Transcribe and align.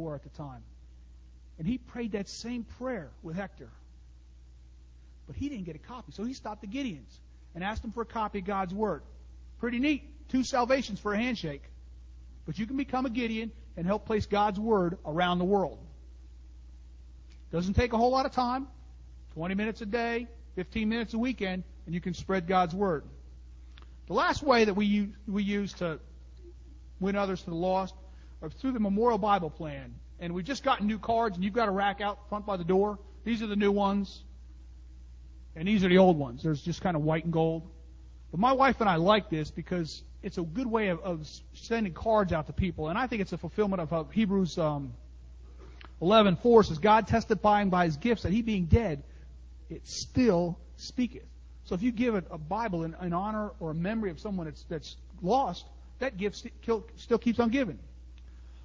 war 0.00 0.14
at 0.14 0.22
the 0.22 0.28
time. 0.30 0.62
And 1.58 1.66
he 1.66 1.78
prayed 1.78 2.12
that 2.12 2.28
same 2.28 2.64
prayer 2.78 3.10
with 3.22 3.36
Hector. 3.36 3.70
But 5.26 5.36
he 5.36 5.48
didn't 5.48 5.64
get 5.64 5.76
a 5.76 5.80
copy, 5.80 6.12
so 6.12 6.24
he 6.24 6.34
stopped 6.34 6.62
the 6.62 6.66
Gideons 6.66 7.18
and 7.54 7.62
asked 7.62 7.82
them 7.82 7.92
for 7.92 8.02
a 8.02 8.06
copy 8.06 8.38
of 8.40 8.44
God's 8.44 8.74
Word. 8.74 9.02
Pretty 9.58 9.78
neat. 9.78 10.02
Two 10.28 10.42
salvations 10.42 10.98
for 10.98 11.12
a 11.12 11.18
handshake. 11.18 11.62
But 12.46 12.58
you 12.58 12.66
can 12.66 12.76
become 12.76 13.06
a 13.06 13.10
Gideon 13.10 13.52
and 13.76 13.86
help 13.86 14.06
place 14.06 14.26
God's 14.26 14.58
Word 14.58 14.98
around 15.04 15.38
the 15.38 15.44
world. 15.44 15.78
Doesn't 17.52 17.74
take 17.74 17.92
a 17.92 17.96
whole 17.96 18.10
lot 18.10 18.26
of 18.26 18.32
time 18.32 18.68
20 19.34 19.54
minutes 19.54 19.80
a 19.80 19.86
day, 19.86 20.26
15 20.56 20.88
minutes 20.88 21.14
a 21.14 21.18
weekend, 21.18 21.62
and 21.86 21.94
you 21.94 22.00
can 22.00 22.14
spread 22.14 22.46
God's 22.46 22.74
Word. 22.74 23.04
The 24.06 24.14
last 24.14 24.42
way 24.42 24.64
that 24.64 24.74
we 24.74 24.86
use, 24.86 25.14
we 25.28 25.42
use 25.42 25.72
to 25.74 26.00
win 26.98 27.16
others 27.16 27.42
to 27.42 27.50
the 27.50 27.56
lost 27.56 27.94
through 28.48 28.72
the 28.72 28.80
Memorial 28.80 29.18
Bible 29.18 29.50
Plan. 29.50 29.94
And 30.18 30.34
we've 30.34 30.44
just 30.44 30.62
gotten 30.62 30.86
new 30.86 30.98
cards, 30.98 31.36
and 31.36 31.44
you've 31.44 31.54
got 31.54 31.68
a 31.68 31.72
rack 31.72 32.00
out 32.00 32.28
front 32.28 32.46
by 32.46 32.56
the 32.56 32.64
door. 32.64 32.98
These 33.24 33.42
are 33.42 33.46
the 33.46 33.56
new 33.56 33.72
ones, 33.72 34.22
and 35.54 35.66
these 35.66 35.84
are 35.84 35.88
the 35.88 35.98
old 35.98 36.18
ones. 36.18 36.42
There's 36.42 36.62
just 36.62 36.80
kind 36.80 36.96
of 36.96 37.02
white 37.02 37.24
and 37.24 37.32
gold. 37.32 37.68
But 38.30 38.40
my 38.40 38.52
wife 38.52 38.80
and 38.80 38.88
I 38.88 38.96
like 38.96 39.28
this 39.28 39.50
because 39.50 40.02
it's 40.22 40.38
a 40.38 40.42
good 40.42 40.66
way 40.66 40.88
of, 40.88 41.00
of 41.00 41.26
sending 41.54 41.92
cards 41.92 42.32
out 42.32 42.46
to 42.46 42.52
people, 42.52 42.88
and 42.88 42.98
I 42.98 43.06
think 43.06 43.22
it's 43.22 43.32
a 43.32 43.38
fulfillment 43.38 43.80
of, 43.80 43.92
of 43.92 44.10
Hebrews 44.12 44.58
um, 44.58 44.92
11:4 46.00 46.66
says, 46.66 46.78
"God 46.78 47.06
testifying 47.06 47.70
by 47.70 47.84
His 47.86 47.96
gifts 47.96 48.22
that 48.22 48.32
He 48.32 48.42
being 48.42 48.66
dead, 48.66 49.02
it 49.68 49.86
still 49.86 50.58
speaketh." 50.76 51.24
So 51.64 51.74
if 51.74 51.82
you 51.82 51.92
give 51.92 52.14
a, 52.14 52.24
a 52.30 52.38
Bible 52.38 52.84
in, 52.84 52.96
in, 53.00 53.12
honor 53.12 53.52
or 53.60 53.70
a 53.70 53.74
memory 53.74 54.10
of 54.10 54.18
someone 54.18 54.46
that's, 54.46 54.64
that's 54.64 54.96
lost, 55.22 55.64
that 56.00 56.16
gift 56.16 56.36
st- 56.36 56.54
still 56.96 57.18
keeps 57.18 57.38
on 57.38 57.50
giving. 57.50 57.78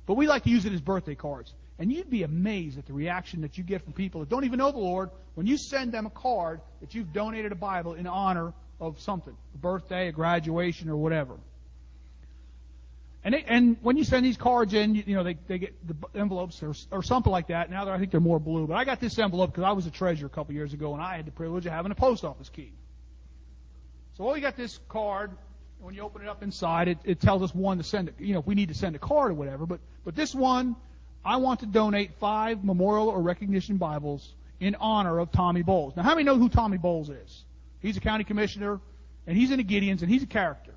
But 0.06 0.16
we 0.16 0.28
like 0.28 0.44
to 0.44 0.50
use 0.50 0.66
it 0.66 0.74
as 0.74 0.82
birthday 0.82 1.16
cards. 1.16 1.54
And 1.78 1.92
you'd 1.92 2.10
be 2.10 2.24
amazed 2.24 2.78
at 2.78 2.86
the 2.86 2.94
reaction 2.94 3.42
that 3.42 3.58
you 3.58 3.64
get 3.64 3.84
from 3.84 3.94
people 3.94 4.22
that 4.22 4.30
don't 4.30 4.46
even 4.46 4.60
know 4.60 4.72
the 4.72 4.78
Lord 4.78 5.10
when 5.34 5.46
you 5.46 5.58
send 5.58 5.92
them 5.92 6.06
a 6.06 6.10
card 6.10 6.62
that 6.80 6.96
you've 6.96 7.12
donated 7.12 7.52
a 7.52 7.56
Bible 7.56 7.96
in 7.96 8.08
honor 8.08 8.54
of 8.80 9.00
something, 9.02 9.36
a 9.54 9.58
birthday, 9.58 10.08
a 10.08 10.12
graduation, 10.12 10.90
or 10.90 10.96
whatever. 10.96 11.36
And, 13.26 13.34
they, 13.34 13.44
and 13.44 13.78
when 13.82 13.98
you 13.98 14.04
send 14.04 14.24
these 14.24 14.38
cards 14.38 14.74
in, 14.76 14.94
you, 14.94 15.04
you 15.08 15.16
know, 15.16 15.24
they, 15.24 15.36
they 15.48 15.58
get 15.58 15.76
the 15.86 15.96
envelopes 16.18 16.62
or, 16.62 16.74
or 16.92 17.02
something 17.02 17.32
like 17.32 17.48
that. 17.48 17.72
Now 17.72 17.90
I 17.90 17.98
think 17.98 18.12
they're 18.12 18.20
more 18.20 18.40
blue. 18.40 18.68
But 18.68 18.76
I 18.76 18.86
got 18.86 19.00
this 19.00 19.18
envelope 19.18 19.52
because 19.52 19.64
I 19.64 19.72
was 19.72 19.88
a 19.88 19.92
treasurer 19.92 20.28
a 20.28 20.30
couple 20.30 20.54
years 20.54 20.74
ago 20.74 20.94
and 20.94 21.02
I 21.02 21.16
had 21.16 21.26
the 21.26 21.32
privilege 21.32 21.66
of 21.66 21.72
having 21.72 21.92
a 21.92 21.96
post 21.96 22.24
office 22.24 22.50
key. 22.50 22.72
So 24.14 24.24
well, 24.24 24.36
we 24.36 24.42
got 24.42 24.56
this 24.56 24.80
card. 24.88 25.32
When 25.80 25.94
you 25.94 26.02
open 26.02 26.24
it 26.24 26.28
up 26.28 26.42
inside, 26.42 26.88
it, 26.88 26.98
it 27.04 27.22
tells 27.22 27.44
us 27.44 27.54
one 27.54 27.78
to 27.78 27.84
send. 27.84 28.12
You 28.18 28.34
know, 28.34 28.40
if 28.40 28.48
we 28.48 28.56
need 28.56 28.70
to 28.70 28.76
send 28.76 28.96
a 28.96 29.00
card 29.00 29.32
or 29.32 29.34
whatever. 29.36 29.66
But 29.66 29.80
but 30.04 30.16
this 30.16 30.34
one, 30.34 30.76
I 31.24 31.38
want 31.38 31.60
to 31.62 31.66
donate 31.66 32.14
five 32.20 32.64
memorial 32.64 33.10
or 33.10 33.22
recognition 33.22 33.78
Bibles 33.78 34.34
in 34.60 34.76
honor 34.76 35.20
of 35.20 35.32
Tommy 35.32 35.64
Bowles. 35.64 35.96
Now, 35.96 36.04
how 36.04 36.12
many 36.12 36.24
know 36.24 36.38
who 36.38 36.50
Tommy 36.50 36.78
Bowles 36.78 37.10
is? 37.10 37.44
He's 37.82 37.98
a 37.98 38.00
county 38.00 38.24
commissioner, 38.24 38.80
and 39.28 39.38
he's 39.38 39.52
in 39.52 39.58
the 39.58 39.64
Gideons, 39.64 40.02
and 40.02 40.10
he's 40.10 40.24
a 40.24 40.28
character. 40.28 40.74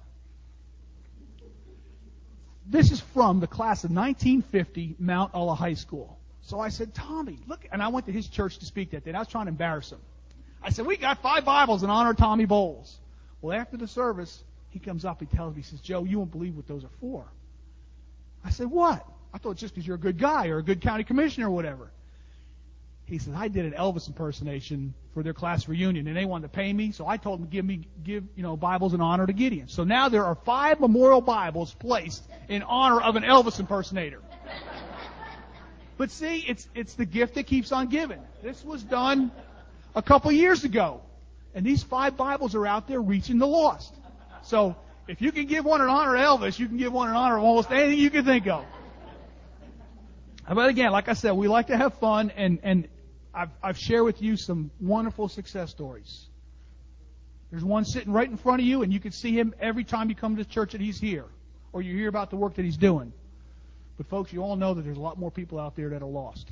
This 2.66 2.90
is 2.90 3.00
from 3.00 3.40
the 3.40 3.46
class 3.46 3.84
of 3.84 3.90
1950 3.90 4.96
Mount 4.98 5.32
Ulla 5.34 5.54
High 5.54 5.74
School. 5.74 6.18
So 6.42 6.60
I 6.60 6.68
said, 6.68 6.94
Tommy, 6.94 7.38
look, 7.46 7.66
and 7.72 7.82
I 7.82 7.88
went 7.88 8.06
to 8.06 8.12
his 8.12 8.28
church 8.28 8.58
to 8.58 8.66
speak 8.66 8.90
that 8.90 9.04
day. 9.04 9.12
I 9.12 9.18
was 9.18 9.28
trying 9.28 9.46
to 9.46 9.50
embarrass 9.50 9.90
him. 9.90 10.00
I 10.62 10.70
said, 10.70 10.86
we 10.86 10.96
got 10.96 11.22
five 11.22 11.44
Bibles 11.44 11.82
in 11.82 11.90
honor 11.90 12.10
of 12.10 12.16
Tommy 12.16 12.44
Bowles. 12.44 12.98
Well, 13.40 13.58
after 13.58 13.76
the 13.76 13.86
service, 13.86 14.42
he 14.70 14.78
comes 14.78 15.04
up, 15.04 15.20
he 15.20 15.26
tells 15.26 15.54
me, 15.54 15.62
he 15.62 15.66
says, 15.66 15.80
Joe, 15.80 16.04
you 16.04 16.18
won't 16.18 16.30
believe 16.30 16.56
what 16.56 16.66
those 16.66 16.84
are 16.84 16.90
for. 17.00 17.24
I 18.44 18.50
said, 18.50 18.70
what? 18.70 19.04
I 19.32 19.38
thought 19.38 19.56
just 19.56 19.74
because 19.74 19.86
you're 19.86 19.96
a 19.96 20.00
good 20.00 20.18
guy 20.18 20.48
or 20.48 20.58
a 20.58 20.62
good 20.62 20.80
county 20.80 21.04
commissioner 21.04 21.48
or 21.48 21.50
whatever. 21.50 21.90
He 23.06 23.18
says, 23.18 23.32
I 23.34 23.48
did 23.48 23.64
an 23.64 23.72
Elvis 23.72 24.06
impersonation 24.06 24.92
for 25.14 25.22
their 25.22 25.32
class 25.32 25.66
reunion 25.66 26.06
and 26.06 26.16
they 26.16 26.26
wanted 26.26 26.42
to 26.42 26.48
pay 26.50 26.70
me, 26.70 26.92
so 26.92 27.06
I 27.06 27.16
told 27.16 27.40
them 27.40 27.48
give 27.48 27.64
me, 27.64 27.88
give, 28.04 28.24
you 28.36 28.42
know, 28.42 28.56
Bibles 28.56 28.92
in 28.92 29.00
honor 29.00 29.26
to 29.26 29.32
Gideon. 29.32 29.68
So 29.68 29.84
now 29.84 30.10
there 30.10 30.24
are 30.24 30.34
five 30.34 30.78
memorial 30.78 31.22
Bibles 31.22 31.72
placed 31.74 32.22
in 32.48 32.62
honor 32.62 33.00
of 33.00 33.16
an 33.16 33.22
Elvis 33.22 33.60
impersonator. 33.60 34.20
But 35.96 36.10
see, 36.10 36.44
it's, 36.46 36.68
it's 36.74 36.94
the 36.94 37.06
gift 37.06 37.34
that 37.34 37.46
keeps 37.46 37.72
on 37.72 37.88
giving. 37.88 38.20
This 38.42 38.62
was 38.62 38.82
done 38.82 39.32
a 39.94 40.02
couple 40.02 40.30
years 40.30 40.64
ago. 40.64 41.00
And 41.54 41.64
these 41.66 41.82
five 41.82 42.16
Bibles 42.16 42.54
are 42.54 42.66
out 42.66 42.86
there 42.86 43.00
reaching 43.00 43.38
the 43.38 43.46
lost. 43.46 43.94
So 44.48 44.76
if 45.06 45.20
you 45.20 45.30
can 45.30 45.44
give 45.44 45.66
one 45.66 45.82
in 45.82 45.88
honor 45.88 46.12
Elvis, 46.12 46.58
you 46.58 46.66
can 46.66 46.78
give 46.78 46.90
one 46.90 47.10
in 47.10 47.14
honor 47.14 47.36
of 47.36 47.44
almost 47.44 47.70
anything 47.70 47.98
you 47.98 48.08
can 48.08 48.24
think 48.24 48.46
of. 48.46 48.64
But 50.48 50.70
again, 50.70 50.90
like 50.90 51.10
I 51.10 51.12
said, 51.12 51.32
we 51.32 51.48
like 51.48 51.66
to 51.66 51.76
have 51.76 51.92
fun, 51.98 52.30
and, 52.34 52.58
and 52.62 52.88
I've, 53.34 53.50
I've 53.62 53.78
shared 53.78 54.04
with 54.04 54.22
you 54.22 54.38
some 54.38 54.70
wonderful 54.80 55.28
success 55.28 55.70
stories. 55.70 56.26
There's 57.50 57.62
one 57.62 57.84
sitting 57.84 58.10
right 58.10 58.28
in 58.28 58.38
front 58.38 58.62
of 58.62 58.66
you, 58.66 58.82
and 58.82 58.90
you 58.90 59.00
can 59.00 59.12
see 59.12 59.32
him 59.38 59.54
every 59.60 59.84
time 59.84 60.08
you 60.08 60.14
come 60.14 60.36
to 60.36 60.44
church 60.46 60.72
that 60.72 60.80
he's 60.80 60.98
here, 60.98 61.26
or 61.74 61.82
you 61.82 61.94
hear 61.94 62.08
about 62.08 62.30
the 62.30 62.36
work 62.36 62.54
that 62.54 62.64
he's 62.64 62.78
doing. 62.78 63.12
But 63.98 64.06
folks, 64.06 64.32
you 64.32 64.42
all 64.42 64.56
know 64.56 64.72
that 64.72 64.80
there's 64.80 64.96
a 64.96 65.00
lot 65.00 65.18
more 65.18 65.30
people 65.30 65.58
out 65.58 65.76
there 65.76 65.90
that 65.90 66.00
are 66.00 66.08
lost. 66.08 66.50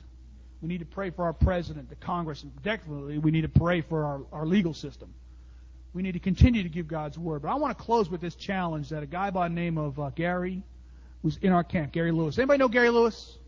We 0.61 0.69
need 0.69 0.81
to 0.81 0.87
pray 0.87 1.09
for 1.09 1.25
our 1.25 1.33
president, 1.33 1.89
the 1.89 1.97
Congress, 1.97 2.43
and 2.43 2.53
definitely 2.63 3.17
we 3.17 3.31
need 3.31 3.43
to 3.43 3.49
pray 3.49 3.81
for 3.81 4.05
our, 4.05 4.21
our 4.33 4.45
legal 4.45 4.75
system. 4.75 5.15
We 5.97 6.03
need 6.03 6.13
to 6.13 6.19
continue 6.19 6.63
to 6.63 6.69
give 6.69 6.87
God's 6.89 7.19
word. 7.19 7.41
But 7.41 7.49
I 7.49 7.55
want 7.55 7.77
to 7.77 7.83
close 7.83 8.11
with 8.11 8.21
this 8.21 8.35
challenge 8.35 8.91
that 8.91 9.03
a 9.03 9.07
guy 9.07 9.31
by 9.31 9.49
the 9.49 9.55
name 9.55 9.79
of 9.79 9.99
uh, 9.99 10.11
Gary, 10.11 10.63
who's 11.23 11.39
in 11.39 11.53
our 11.53 11.65
camp, 11.65 11.93
Gary 11.93 12.13
Lewis. 12.13 12.37
Anybody 12.37 12.59
know 12.59 12.69
Gary 12.69 12.91
Lewis? 12.91 13.39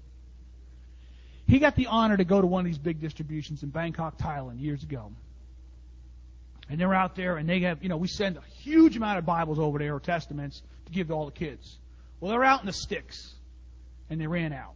He 1.47 1.59
got 1.59 1.77
the 1.77 1.89
honor 1.89 2.17
to 2.17 2.25
go 2.25 2.41
to 2.41 2.47
one 2.47 2.61
of 2.61 2.65
these 2.65 2.79
big 2.79 3.03
distributions 3.03 3.63
in 3.63 3.69
Bangkok, 3.69 4.17
Thailand, 4.17 4.63
years 4.63 4.83
ago. 4.83 5.13
And 6.71 6.81
they're 6.81 6.95
out 6.95 7.17
there, 7.17 7.37
and 7.37 7.47
they 7.47 7.61
have, 7.61 7.83
you 7.83 7.91
know, 7.91 7.99
we 7.99 8.09
send 8.09 8.39
a 8.39 8.43
huge 8.63 8.97
amount 8.97 9.19
of 9.19 9.27
Bibles 9.27 9.59
over 9.59 9.79
there 9.79 9.95
or 9.95 10.01
Testaments 10.01 10.63
to 10.87 10.93
give 10.93 11.09
to 11.09 11.13
all 11.13 11.27
the 11.27 11.33
kids. 11.33 11.77
Well, 12.19 12.31
they're 12.31 12.45
out 12.45 12.61
in 12.61 12.67
the 12.67 12.73
sticks, 12.73 13.35
and 14.09 14.19
they 14.19 14.27
ran 14.27 14.55
out. 14.55 14.73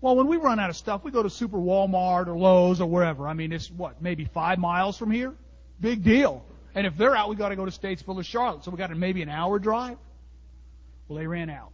Well, 0.00 0.16
when 0.16 0.26
we 0.26 0.38
run 0.38 0.58
out 0.58 0.70
of 0.70 0.76
stuff, 0.76 1.04
we 1.04 1.10
go 1.10 1.22
to 1.22 1.28
Super 1.28 1.58
Walmart 1.58 2.28
or 2.28 2.38
Lowe's 2.38 2.80
or 2.80 2.88
wherever. 2.88 3.28
I 3.28 3.34
mean, 3.34 3.52
it's 3.52 3.70
what, 3.70 4.00
maybe 4.00 4.24
five 4.24 4.58
miles 4.58 4.96
from 4.96 5.10
here? 5.10 5.34
Big 5.82 6.02
deal. 6.02 6.46
And 6.78 6.86
if 6.86 6.96
they're 6.96 7.16
out, 7.16 7.28
we've 7.28 7.36
got 7.36 7.48
to 7.48 7.56
go 7.56 7.64
to 7.64 7.72
Statesville 7.72 8.20
or 8.20 8.22
Charlotte. 8.22 8.62
So 8.62 8.70
we 8.70 8.78
got 8.78 8.96
maybe 8.96 9.20
an 9.20 9.28
hour 9.28 9.58
drive. 9.58 9.98
Well, 11.08 11.18
they 11.18 11.26
ran 11.26 11.50
out. 11.50 11.72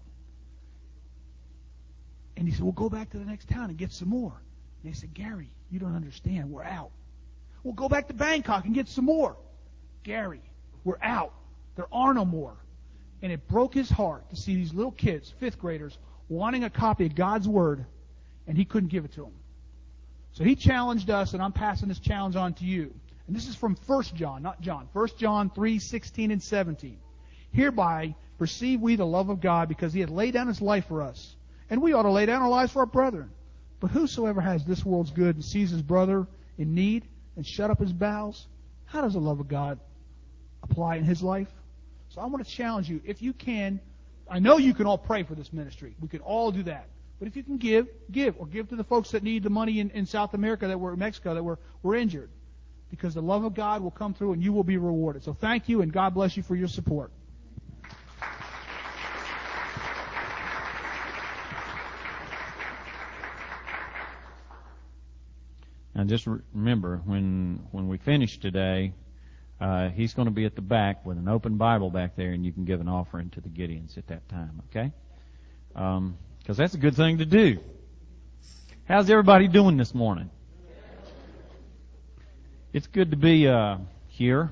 And 2.39 2.49
he 2.49 2.55
said, 2.55 2.63
well, 2.63 2.73
go 2.73 2.89
back 2.89 3.11
to 3.11 3.19
the 3.19 3.27
next 3.27 3.51
town 3.51 3.69
and 3.69 3.77
get 3.77 3.93
some 3.93 4.09
more. 4.09 4.33
And 4.83 4.91
they 4.91 4.97
said, 4.97 5.13
Gary, 5.13 5.51
you 5.71 5.79
don't 5.79 5.95
understand. 5.95 6.51
We're 6.51 6.65
out. 6.65 6.91
Well, 7.65 7.75
go 7.75 7.87
back 7.87 8.09
to 8.09 8.15
Bangkok 8.15 8.65
and 8.65 8.75
get 8.75 8.89
some 8.89 9.05
more. 9.05 9.37
Gary, 10.05 10.41
we're 10.85 11.03
out. 11.03 11.35
There 11.77 11.87
are 11.93 12.15
no 12.15 12.25
more. 12.25 12.57
And 13.21 13.31
it 13.31 13.47
broke 13.47 13.75
his 13.75 13.91
heart 13.91 14.31
to 14.31 14.37
see 14.37 14.55
these 14.55 14.73
little 14.73 14.93
kids, 14.93 15.35
fifth 15.39 15.59
graders, 15.59 15.99
wanting 16.31 16.65
a 16.65 16.71
copy 16.71 17.05
of 17.05 17.15
God's 17.15 17.47
Word 17.47 17.85
and 18.47 18.57
he 18.57 18.65
couldn't 18.65 18.89
give 18.89 19.05
it 19.05 19.13
to 19.13 19.21
them. 19.21 19.35
So 20.33 20.45
he 20.45 20.57
challenged 20.57 21.11
us, 21.11 21.35
and 21.35 21.43
I'm 21.43 21.53
passing 21.53 21.89
this 21.89 21.99
challenge 21.99 22.37
on 22.37 22.55
to 22.55 22.65
you. 22.65 22.95
And 23.27 23.35
this 23.35 23.49
is 23.49 23.57
from 23.57 23.77
1 23.87 24.03
John, 24.15 24.43
not 24.43 24.61
John. 24.61 24.89
1 24.93 25.09
John 25.19 25.51
3, 25.51 25.79
16 25.79 26.31
and 26.31 26.43
17. 26.43 26.99
Hereby 27.53 28.15
perceive 28.39 28.81
we 28.81 28.97
the 28.97 29.07
love 29.07 29.31
of 29.31 29.41
God 29.41 29.69
because 29.69 29.93
he 29.93 30.01
hath 30.01 30.11
laid 30.11 30.35
down 30.35 30.49
his 30.49 30.61
life 30.61 30.87
for 30.89 31.03
us. 31.03 31.37
And 31.71 31.81
we 31.81 31.93
ought 31.93 32.03
to 32.03 32.11
lay 32.11 32.27
down 32.27 32.43
our 32.43 32.49
lives 32.49 32.73
for 32.73 32.81
our 32.81 32.87
brethren. 32.87 33.31
But 33.81 33.91
whosoever 33.91 34.41
has 34.41 34.65
this 34.65 34.85
world's 34.85 35.11
good 35.11 35.37
and 35.37 35.45
sees 35.45 35.71
his 35.71 35.83
brother 35.83 36.27
in 36.59 36.75
need 36.75 37.05
and 37.37 37.47
shut 37.47 37.71
up 37.71 37.81
his 37.81 37.93
bowels, 37.93 38.47
how 38.85 39.01
does 39.01 39.15
the 39.15 39.21
love 39.21 39.41
of 39.41 39.49
God 39.49 39.79
apply 40.63 40.97
in 40.97 41.05
his 41.05 41.23
life? 41.23 41.49
So 42.11 42.21
I 42.21 42.27
want 42.27 42.47
to 42.47 42.51
challenge 42.51 42.89
you, 42.89 43.01
if 43.05 43.23
you 43.23 43.33
can, 43.33 43.81
I 44.29 44.39
know 44.39 44.57
you 44.59 44.75
can 44.75 44.87
all 44.87 44.99
pray 44.99 45.23
for 45.23 45.35
this 45.35 45.53
ministry. 45.53 45.95
We 46.01 46.09
can 46.09 46.21
all 46.21 46.51
do 46.51 46.63
that. 46.65 46.89
But 47.19 47.29
if 47.29 47.37
you 47.37 47.43
can 47.43 47.59
give, 47.59 47.89
give. 48.11 48.37
Or 48.39 48.47
give 48.47 48.69
to 48.69 48.77
the 48.77 48.85
folks 48.85 49.11
that 49.11 49.23
need 49.23 49.43
the 49.43 49.51
money 49.51 49.81
in, 49.81 49.91
in 49.91 50.07
South 50.07 50.35
America 50.35 50.69
that 50.69 50.79
were 50.79 50.93
in 50.93 50.99
Mexico 50.99 51.35
that 51.35 51.43
were, 51.43 51.59
were 51.83 51.95
injured. 51.95 52.31
Because 52.95 53.15
the 53.15 53.23
love 53.23 53.45
of 53.45 53.55
God 53.55 53.83
will 53.83 53.91
come 53.91 54.15
through 54.15 54.33
and 54.33 54.43
you 54.43 54.53
will 54.53 54.65
be 54.65 54.77
rewarded. 54.77 55.25
So 55.25 55.33
thank 55.33 55.69
you 55.69 55.83
and 55.83 55.93
God 55.93 56.15
bless 56.15 56.37
you 56.37 56.43
for 56.43 56.55
your 56.55 56.69
support. 56.69 57.11
Now 65.95 66.05
just 66.05 66.27
remember, 66.53 67.01
when 67.05 67.67
when 67.71 67.89
we 67.89 67.99
finish 67.99 68.39
today, 68.39 68.95
uh, 69.61 69.91
he's 69.91 70.13
going 70.13 70.27
to 70.27 70.33
be 70.33 70.45
at 70.45 70.57
the 70.57 70.63
back 70.63 71.07
with 71.07 71.19
an 71.19 71.29
open 71.29 71.57
Bible 71.57 71.91
back 71.91 72.17
there, 72.17 72.33
and 72.33 72.45
you 72.45 72.53
can 72.53 72.65
give 72.65 72.81
an 72.81 72.89
offering 72.89 73.31
to 73.31 73.41
the 73.41 73.49
Gideons 73.49 73.97
at 73.97 74.09
that 74.09 74.29
time. 74.29 74.61
Okay? 74.71 74.93
Um, 75.77 76.19
because 76.41 76.57
that's 76.57 76.75
a 76.75 76.79
good 76.79 76.95
thing 76.95 77.19
to 77.19 77.25
do. 77.25 77.59
How's 78.87 79.09
everybody 79.09 79.49
doing 79.49 79.77
this 79.77 79.95
morning? 79.95 80.31
It's 82.75 82.89
good 82.89 83.13
to 83.13 83.17
be 83.17 83.47
uh, 83.47 83.77
here. 84.09 84.51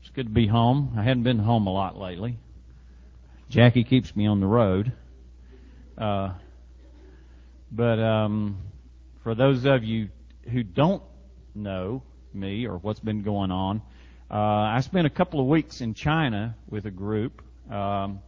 It's 0.00 0.10
good 0.10 0.26
to 0.26 0.32
be 0.32 0.46
home. 0.46 0.94
I 0.96 1.02
hadn't 1.02 1.24
been 1.24 1.40
home 1.40 1.66
a 1.66 1.72
lot 1.72 1.98
lately. 1.98 2.38
Jackie 3.50 3.82
keeps 3.82 4.14
me 4.14 4.28
on 4.28 4.38
the 4.38 4.46
road. 4.46 4.92
Uh, 6.00 6.34
But 7.72 7.98
um, 7.98 8.58
for 9.24 9.34
those 9.34 9.64
of 9.64 9.82
you 9.82 10.10
who 10.52 10.62
don't 10.62 11.02
know 11.56 12.04
me 12.32 12.68
or 12.68 12.78
what's 12.78 13.00
been 13.00 13.24
going 13.24 13.50
on, 13.50 13.82
uh, 14.30 14.36
I 14.36 14.80
spent 14.82 15.08
a 15.08 15.10
couple 15.10 15.40
of 15.40 15.48
weeks 15.48 15.80
in 15.80 15.94
China 15.94 16.54
with 16.70 16.86
a 16.86 16.92
group, 16.92 17.42
um, 17.68 18.20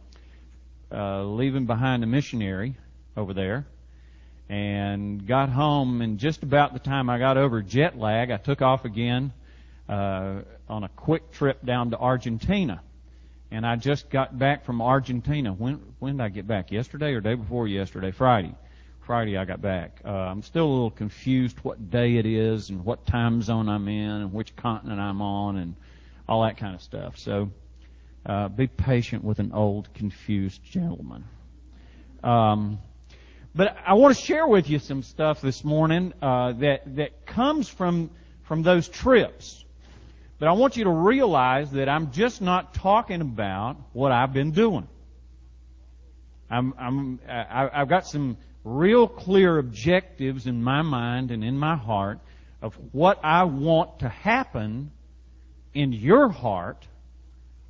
uh, 0.91 1.23
leaving 1.23 1.65
behind 1.65 2.03
a 2.03 2.07
missionary 2.07 2.75
over 3.15 3.33
there, 3.33 3.65
and 4.51 5.25
got 5.25 5.47
home. 5.47 6.01
And 6.01 6.19
just 6.19 6.43
about 6.43 6.73
the 6.73 6.79
time 6.79 7.09
I 7.09 7.17
got 7.17 7.37
over 7.37 7.61
jet 7.61 7.97
lag, 7.97 8.31
I 8.31 8.37
took 8.37 8.61
off 8.61 8.83
again 8.83 9.31
uh, 9.87 10.41
on 10.67 10.83
a 10.83 10.89
quick 10.89 11.31
trip 11.31 11.65
down 11.65 11.91
to 11.91 11.97
Argentina. 11.97 12.81
And 13.49 13.65
I 13.65 13.77
just 13.77 14.09
got 14.09 14.37
back 14.37 14.65
from 14.65 14.81
Argentina. 14.81 15.53
When 15.53 15.81
when 15.99 16.17
did 16.17 16.23
I 16.23 16.29
get 16.29 16.47
back? 16.47 16.71
Yesterday 16.71 17.13
or 17.13 17.21
day 17.21 17.35
before 17.35 17.67
yesterday? 17.67 18.11
Friday. 18.11 18.53
Friday 19.05 19.37
I 19.37 19.45
got 19.45 19.61
back. 19.61 20.01
Uh, 20.05 20.09
I'm 20.09 20.41
still 20.43 20.65
a 20.65 20.73
little 20.73 20.91
confused 20.91 21.57
what 21.63 21.89
day 21.89 22.17
it 22.17 22.25
is 22.25 22.69
and 22.69 22.83
what 22.83 23.05
time 23.05 23.41
zone 23.41 23.69
I'm 23.69 23.87
in 23.87 24.09
and 24.09 24.33
which 24.33 24.55
continent 24.57 24.99
I'm 24.99 25.21
on 25.21 25.57
and 25.57 25.75
all 26.27 26.43
that 26.43 26.57
kind 26.57 26.75
of 26.75 26.81
stuff. 26.81 27.17
So 27.17 27.51
uh, 28.25 28.49
be 28.49 28.67
patient 28.67 29.23
with 29.23 29.39
an 29.39 29.53
old, 29.53 29.93
confused 29.93 30.61
gentleman. 30.63 31.23
Um, 32.23 32.79
but 33.53 33.75
I 33.85 33.93
want 33.93 34.15
to 34.15 34.21
share 34.21 34.47
with 34.47 34.69
you 34.69 34.79
some 34.79 35.03
stuff 35.03 35.41
this 35.41 35.63
morning 35.63 36.13
uh, 36.21 36.53
that 36.53 36.95
that 36.95 37.25
comes 37.25 37.67
from 37.67 38.09
from 38.43 38.63
those 38.63 38.87
trips. 38.87 39.63
But 40.39 40.47
I 40.47 40.53
want 40.53 40.75
you 40.75 40.85
to 40.85 40.89
realize 40.89 41.71
that 41.71 41.87
I'm 41.87 42.11
just 42.11 42.41
not 42.41 42.73
talking 42.73 43.21
about 43.21 43.77
what 43.93 44.11
I've 44.11 44.33
been 44.33 44.51
doing. 44.51 44.87
I'm, 46.49 46.73
I'm 46.79 47.19
I, 47.29 47.69
I've 47.73 47.89
got 47.89 48.07
some 48.07 48.37
real 48.63 49.07
clear 49.07 49.57
objectives 49.57 50.47
in 50.47 50.63
my 50.63 50.81
mind 50.81 51.31
and 51.31 51.43
in 51.43 51.57
my 51.57 51.75
heart 51.75 52.19
of 52.61 52.73
what 52.91 53.19
I 53.23 53.43
want 53.43 53.99
to 53.99 54.09
happen 54.09 54.91
in 55.73 55.93
your 55.93 56.29
heart 56.29 56.87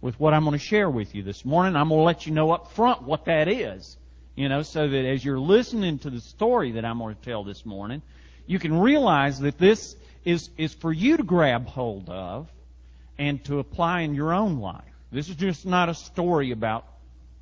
with 0.01 0.19
what 0.19 0.33
I'm 0.33 0.43
going 0.43 0.57
to 0.57 0.65
share 0.65 0.89
with 0.89 1.13
you 1.13 1.23
this 1.23 1.45
morning. 1.45 1.75
I'm 1.75 1.89
going 1.89 1.99
to 1.99 2.05
let 2.05 2.25
you 2.25 2.33
know 2.33 2.51
up 2.51 2.71
front 2.71 3.03
what 3.03 3.25
that 3.25 3.47
is. 3.47 3.97
You 4.35 4.47
know, 4.47 4.61
so 4.61 4.87
that 4.87 5.05
as 5.05 5.23
you're 5.23 5.39
listening 5.39 5.99
to 5.99 6.09
the 6.09 6.21
story 6.21 6.71
that 6.73 6.85
I'm 6.85 6.99
going 6.99 7.15
to 7.15 7.21
tell 7.21 7.43
this 7.43 7.65
morning, 7.65 8.01
you 8.45 8.59
can 8.59 8.79
realize 8.79 9.39
that 9.39 9.57
this 9.57 9.95
is, 10.23 10.49
is 10.57 10.73
for 10.73 10.93
you 10.93 11.17
to 11.17 11.23
grab 11.23 11.67
hold 11.67 12.09
of 12.09 12.47
and 13.17 13.43
to 13.45 13.59
apply 13.59 14.01
in 14.01 14.15
your 14.15 14.33
own 14.33 14.59
life. 14.59 14.83
This 15.11 15.27
is 15.27 15.35
just 15.35 15.65
not 15.65 15.89
a 15.89 15.93
story 15.93 16.51
about 16.51 16.85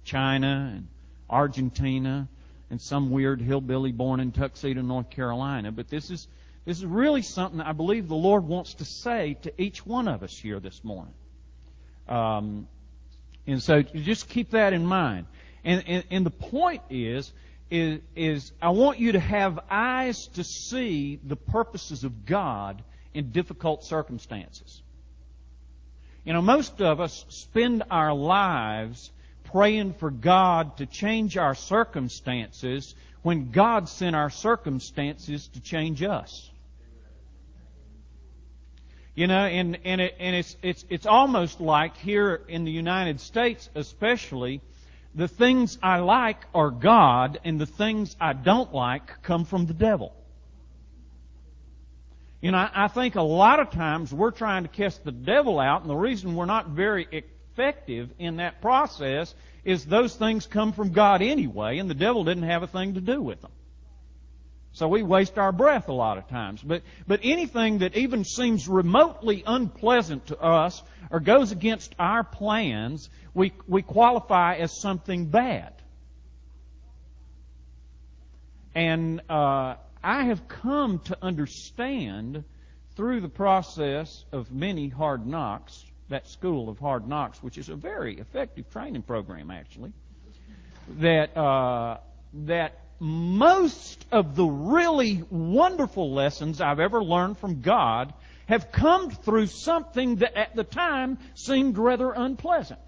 China 0.04 0.72
and 0.74 0.88
Argentina 1.30 2.28
and 2.72 2.82
some 2.82 3.12
weird 3.12 3.42
hillbilly 3.42 3.92
born 3.92 4.20
in 4.20 4.32
Tuxedo, 4.32 4.82
North 4.82 5.10
Carolina. 5.10 5.72
But 5.72 5.90
this 5.90 6.10
is 6.10 6.28
this 6.66 6.78
is 6.78 6.86
really 6.86 7.22
something 7.22 7.62
I 7.62 7.72
believe 7.72 8.08
the 8.08 8.16
Lord 8.16 8.44
wants 8.44 8.76
to 8.76 8.86
say 8.86 9.38
to 9.42 9.62
each 9.62 9.86
one 9.86 10.08
of 10.08 10.24
us 10.24 10.38
here 10.38 10.60
this 10.60 10.84
morning. 10.84 11.14
Um, 12.08 12.68
and 13.48 13.62
so 13.62 13.82
just 13.82 14.30
keep 14.30 14.52
that 14.52 14.74
in 14.74 14.86
mind. 14.86 15.26
And, 15.64 15.84
and, 15.88 16.04
and 16.10 16.26
the 16.26 16.32
point 16.32 16.82
is, 16.90 17.32
is, 17.70 18.00
is 18.16 18.52
I 18.62 18.70
want 18.70 19.00
you 19.00 19.14
to 19.14 19.20
have 19.20 19.60
eyes 19.70 20.28
to 20.36 20.44
see 20.44 21.20
the 21.24 21.36
purposes 21.36 22.04
of 22.04 22.26
God 22.26 22.84
in 23.14 23.32
difficult 23.32 23.84
circumstances. 23.84 24.82
You 26.24 26.34
know, 26.34 26.42
most 26.42 26.82
of 26.82 27.00
us 27.00 27.26
spend 27.30 27.84
our 27.90 28.14
lives 28.14 29.12
praying 29.46 29.94
for 29.94 30.12
God 30.12 30.78
to 30.78 30.86
change 30.86 31.38
our 31.38 31.56
circumstances 31.56 32.94
when 33.22 33.52
God 33.52 33.90
sent 33.90 34.16
our 34.16 34.30
circumstances 34.30 35.48
to 35.50 35.62
change 35.62 36.04
us. 36.04 36.50
You 39.16 39.28
know, 39.28 39.46
and, 39.46 39.78
and, 39.84 40.00
it, 40.00 40.16
and 40.20 40.36
it's, 40.36 40.56
it's, 40.62 40.86
it's 40.90 41.06
almost 41.06 41.60
like 41.60 41.98
here 41.98 42.42
in 42.48 42.64
the 42.64 42.72
United 42.72 43.20
States 43.20 43.70
especially, 43.76 44.62
the 45.16 45.28
things 45.28 45.78
I 45.82 46.00
like 46.00 46.38
are 46.54 46.72
God 46.72 47.40
and 47.44 47.60
the 47.60 47.66
things 47.66 48.16
I 48.20 48.34
don't 48.34 48.74
like 48.74 49.22
come 49.24 49.46
from 49.46 49.66
the 49.66 49.74
devil. 49.74 50.14
You 52.42 52.52
know, 52.52 52.70
I, 52.74 52.88
think 52.88 53.16
a 53.16 53.22
lot 53.22 53.60
of 53.60 53.72
times 53.72 54.14
we're 54.14 54.32
trying 54.32 54.64
to 54.64 54.70
cast 54.70 55.04
the 55.04 55.12
devil 55.12 55.60
out 55.60 55.82
and 55.82 55.90
the 55.90 55.96
reason 55.96 56.36
we're 56.36 56.46
not 56.46 56.70
very 56.70 57.06
effective 57.12 58.10
in 58.18 58.38
that 58.38 58.62
process 58.62 59.34
is 59.66 59.84
those 59.86 60.16
things 60.16 60.46
come 60.46 60.72
from 60.72 60.94
God 60.94 61.22
anyway, 61.22 61.80
and 61.80 61.90
the 61.90 61.96
devil 61.96 62.24
didn't 62.24 62.44
have 62.44 62.64
a 62.64 62.68
thing 62.68 62.94
to 62.94 63.02
do 63.02 63.22
with 63.22 63.42
them. 63.42 63.52
So 64.80 64.88
we 64.88 65.04
waste 65.04 65.38
our 65.38 65.52
breath 65.52 65.90
a 65.90 65.94
lot 65.94 66.18
of 66.18 66.30
times. 66.30 66.62
But, 66.64 66.84
but 67.06 67.20
anything 67.22 67.80
that 67.80 67.98
even 67.98 68.24
seems 68.24 68.66
remotely 68.66 69.44
unpleasant 69.46 70.28
to 70.28 70.40
us 70.40 70.82
or 71.12 71.20
goes 71.20 71.52
against 71.52 71.94
our 72.00 72.24
plans, 72.24 73.10
we, 73.34 73.52
we 73.68 73.82
qualify 73.82 74.56
as 74.56 74.80
something 74.80 75.26
bad. 75.26 75.74
And 78.74 79.20
uh, 79.30 79.76
I 80.02 80.24
have 80.24 80.48
come 80.48 81.00
to 81.00 81.18
understand 81.22 82.46
through 82.96 83.20
the 83.20 83.28
process 83.28 84.24
of 84.32 84.50
many 84.50 84.88
hard 84.88 85.28
knocks 85.28 85.84
that 86.08 86.30
school 86.30 86.70
of 86.70 86.80
hard 86.80 87.06
knocks, 87.06 87.44
which 87.44 87.58
is 87.58 87.68
a 87.68 87.76
very 87.76 88.18
effective 88.18 88.72
training 88.72 89.02
program, 89.02 89.52
actually, 89.52 89.92
that 91.00 91.36
uh, 91.36 91.98
that 92.34 92.80
most 93.00 94.06
of 94.12 94.36
the 94.36 94.46
really 94.46 95.24
wonderful 95.30 96.14
lessons 96.14 96.60
I've 96.60 96.80
ever 96.80 97.04
learned 97.04 97.38
from 97.38 97.62
God 97.62 98.14
have 98.48 98.72
come 98.72 99.12
through 99.12 99.48
something 99.48 100.18
that 100.18 100.38
at 100.38 100.56
the 100.56 100.64
time 100.64 101.20
seemed 101.36 101.78
rather 101.78 102.12
unpleasant. 102.12 102.80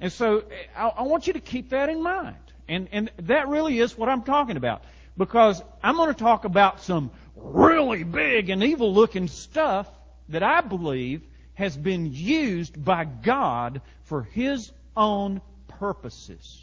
And 0.00 0.12
so 0.12 0.42
I, 0.76 0.88
I 0.88 1.02
want 1.02 1.28
you 1.28 1.34
to 1.34 1.40
keep 1.40 1.70
that 1.70 1.88
in 1.88 2.02
mind. 2.02 2.36
And, 2.68 2.88
and 2.90 3.10
that 3.18 3.48
really 3.48 3.78
is 3.78 3.96
what 3.96 4.08
I'm 4.08 4.22
talking 4.22 4.56
about. 4.56 4.82
Because 5.16 5.62
I'm 5.82 5.96
going 5.96 6.08
to 6.08 6.18
talk 6.18 6.44
about 6.44 6.82
some 6.82 7.10
really 7.36 8.02
big 8.02 8.50
and 8.50 8.62
evil 8.64 8.92
looking 8.92 9.28
stuff 9.28 9.88
that 10.28 10.42
I 10.42 10.60
believe 10.60 11.22
has 11.54 11.76
been 11.76 12.12
used 12.12 12.82
by 12.82 13.04
God 13.04 13.82
for 14.04 14.22
His 14.22 14.72
own 14.96 15.40
purposes. 15.68 16.61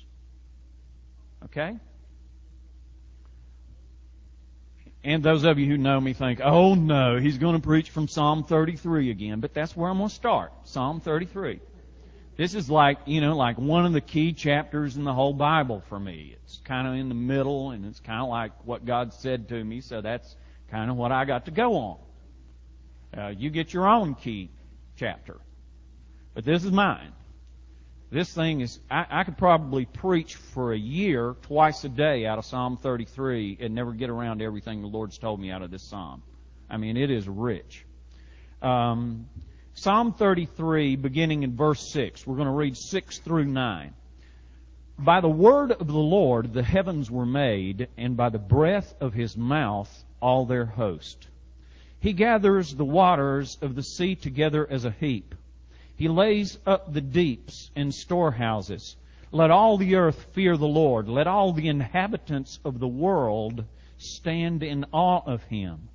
Okay? 1.46 1.78
And 5.04 5.24
those 5.24 5.46
of 5.46 5.58
you 5.58 5.66
who 5.66 5.78
know 5.78 6.00
me 6.00 6.14
think, 6.14 6.42
oh 6.44 6.76
no, 6.76 7.18
he's 7.18 7.38
going 7.38 7.56
to 7.56 7.62
preach 7.62 7.90
from 7.90 8.08
Psalm 8.08 8.44
33 8.44 9.12
again. 9.12 9.40
But 9.40 9.54
that's 9.54 9.76
where 9.76 9.90
I'm 9.90 9.98
going 9.98 10.10
to 10.10 10.16
start. 10.16 10.52
Psalm 10.66 11.00
33. 11.00 11.62
This 12.36 12.54
is 12.54 12.70
like, 12.70 13.00
you 13.06 13.22
know, 13.22 13.36
like 13.36 13.58
one 13.58 13.86
of 13.86 13.94
the 13.94 14.02
key 14.02 14.34
chapters 14.34 14.98
in 14.98 15.04
the 15.04 15.14
whole 15.14 15.34
Bible 15.34 15.84
for 15.90 16.00
me. 16.00 16.38
It's 16.44 16.62
kind 16.64 16.88
of 16.88 16.94
in 16.94 17.10
the 17.10 17.16
middle 17.16 17.72
and 17.72 17.86
it's 17.86 18.00
kind 18.00 18.22
of 18.22 18.30
like 18.30 18.52
what 18.66 18.86
God 18.86 19.14
said 19.14 19.50
to 19.50 19.64
me, 19.64 19.82
so 19.82 20.02
that's 20.02 20.36
kind 20.70 20.90
of 20.90 20.98
what 20.98 21.12
I 21.12 21.26
got 21.26 21.46
to 21.46 21.52
go 21.52 21.76
on. 21.76 21.98
Uh, 23.18 23.28
you 23.30 23.50
get 23.50 23.74
your 23.74 23.88
own 23.88 24.16
key 24.16 24.52
chapter. 24.96 25.38
But 26.34 26.46
this 26.46 26.64
is 26.64 26.72
mine. 26.72 27.12
This 28.12 28.34
thing 28.34 28.62
is, 28.62 28.80
I, 28.90 29.06
I 29.10 29.24
could 29.24 29.38
probably 29.38 29.86
preach 29.86 30.36
for 30.36 30.74
a 30.74 30.78
year, 30.78 31.36
twice 31.44 31.84
a 31.84 31.90
day 31.90 32.26
out 32.26 32.40
of 32.40 32.46
Psalm 32.46 32.78
33 32.78 33.60
and 33.62 33.76
never 33.76 33.94
get 33.94 34.10
around 34.10 34.40
to 34.40 34.46
everything 34.46 34.82
the 34.82 34.88
Lord's 34.88 35.20
told 35.20 35.40
me 35.40 35.52
out 35.52 35.62
of 35.62 35.70
this 35.70 35.88
Psalm. 35.88 36.24
I 36.70 36.78
mean, 36.78 36.98
it 36.98 37.12
is 37.12 37.28
rich. 37.28 37.86
Um, 38.64 39.28
Psalm 39.76 40.14
33, 40.14 40.96
beginning 40.96 41.44
in 41.44 41.56
verse 41.56 41.92
6. 41.94 42.26
We're 42.26 42.36
going 42.36 42.48
to 42.48 42.54
read 42.54 42.76
6 42.76 43.20
through 43.20 43.46
9. 43.46 43.94
By 44.98 45.22
the 45.22 45.30
word 45.30 45.72
of 45.72 45.88
the 45.88 45.94
Lord 45.94 46.52
the 46.52 46.64
heavens 46.64 47.10
were 47.10 47.26
made, 47.26 47.88
and 47.96 48.18
by 48.18 48.30
the 48.30 48.40
breath 48.40 48.94
of 49.00 49.14
his 49.14 49.38
mouth 49.38 50.04
all 50.20 50.46
their 50.46 50.66
host. 50.66 51.28
He 52.00 52.14
gathers 52.14 52.74
the 52.74 52.86
waters 52.86 53.58
of 53.62 53.76
the 53.76 53.84
sea 53.84 54.16
together 54.16 54.68
as 54.70 54.84
a 54.84 54.92
heap. 55.00 55.36
He 56.00 56.08
lays 56.08 56.58
up 56.66 56.94
the 56.94 57.02
deeps 57.02 57.72
in 57.76 57.92
storehouses. 57.92 58.96
Let 59.34 59.52
all 59.52 59.76
the 59.76 59.96
earth 59.96 60.30
fear 60.32 60.56
the 60.56 60.66
Lord. 60.66 61.10
Let 61.10 61.28
all 61.28 61.52
the 61.52 61.68
inhabitants 61.68 62.58
of 62.64 62.80
the 62.80 62.88
world 62.88 63.66
stand 63.98 64.64
in 64.64 64.86
awe 64.94 65.22
of 65.26 65.44
him. 65.44 65.90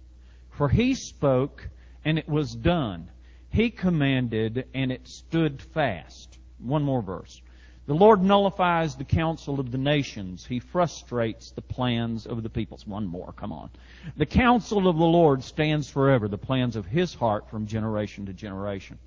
For 0.51 0.69
he 0.69 0.95
spoke, 0.95 1.71
and 2.05 2.19
it 2.19 2.29
was 2.29 2.55
done. 2.55 3.09
He 3.49 3.71
commanded, 3.71 4.67
and 4.75 4.93
it 4.93 5.09
stood 5.09 5.63
fast. 5.63 6.39
One 6.59 6.83
more 6.83 7.01
verse. 7.01 7.41
The 7.87 7.95
Lord 7.95 8.23
nullifies 8.23 8.97
the 8.97 9.05
counsel 9.05 9.59
of 9.59 9.71
the 9.71 9.79
nations. 9.79 10.45
He 10.45 10.59
frustrates 10.59 11.51
the 11.51 11.63
plans 11.63 12.27
of 12.27 12.43
the 12.43 12.51
peoples. 12.51 12.87
One 12.87 13.07
more, 13.07 13.33
come 13.33 13.53
on. 13.53 13.71
The 14.19 14.27
counsel 14.27 14.87
of 14.87 14.99
the 14.99 15.07
Lord 15.07 15.43
stands 15.43 15.89
forever, 15.89 16.29
the 16.29 16.37
plans 16.37 16.77
of 16.77 16.85
his 16.85 17.15
heart 17.15 17.49
from 17.49 17.67
generation 17.67 18.27
to 18.27 18.35
generation. 18.35 18.99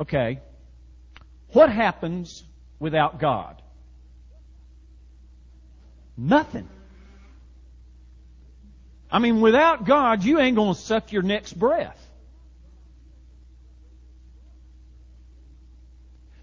Okay. 0.00 0.40
What 1.52 1.70
happens 1.70 2.42
without 2.78 3.20
God? 3.20 3.60
Nothing. 6.16 6.68
I 9.10 9.18
mean, 9.18 9.40
without 9.40 9.84
God, 9.84 10.24
you 10.24 10.38
ain't 10.38 10.56
going 10.56 10.74
to 10.74 10.80
suck 10.80 11.12
your 11.12 11.22
next 11.22 11.52
breath. 11.52 11.98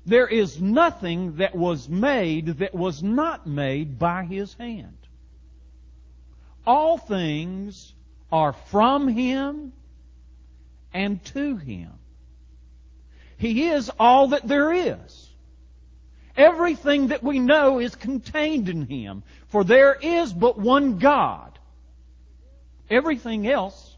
There 0.06 0.28
is 0.28 0.62
nothing 0.62 1.38
that 1.38 1.56
was 1.56 1.90
made 1.90 2.60
that 2.60 2.74
was 2.74 3.04
not 3.04 3.46
made 3.48 4.00
by 4.00 4.24
His 4.24 4.54
hand. 4.54 4.98
All 6.66 6.98
things 6.98 7.94
are 8.32 8.54
from 8.54 9.08
Him 9.08 9.74
and 10.94 11.24
to 11.26 11.58
Him. 11.58 11.92
He 13.38 13.68
is 13.68 13.92
all 14.00 14.30
that 14.30 14.48
there 14.48 14.74
is. 14.74 15.30
Everything 16.36 17.08
that 17.08 17.24
we 17.24 17.40
know 17.40 17.80
is 17.80 17.96
contained 17.96 18.70
in 18.70 18.86
Him, 18.86 19.24
for 19.48 19.64
there 19.64 19.94
is 19.94 20.34
but 20.34 20.58
one 20.58 21.00
God. 21.00 21.58
Everything 22.90 23.48
else 23.48 23.96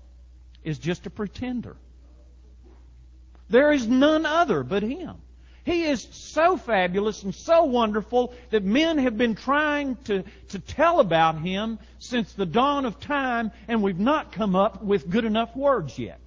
is 0.64 0.80
just 0.80 1.06
a 1.06 1.10
pretender. 1.10 1.76
There 3.50 3.72
is 3.72 3.88
none 3.88 4.26
other 4.26 4.64
but 4.64 4.84
Him. 4.84 5.16
He 5.70 5.84
is 5.84 6.08
so 6.12 6.58
fabulous 6.58 7.24
and 7.24 7.36
so 7.36 7.64
wonderful 7.66 8.34
that 8.50 8.64
men 8.64 8.98
have 8.98 9.18
been 9.18 9.36
trying 9.36 9.98
to, 10.06 10.24
to 10.50 10.60
tell 10.60 11.00
about 11.00 11.40
him 11.40 11.78
since 12.00 12.34
the 12.34 12.46
dawn 12.48 12.86
of 12.86 13.00
time, 13.00 13.52
and 13.68 13.84
we've 13.84 14.00
not 14.00 14.32
come 14.32 14.56
up 14.56 14.82
with 14.82 15.10
good 15.10 15.26
enough 15.26 15.56
words 15.56 16.00
yet. 16.00 16.20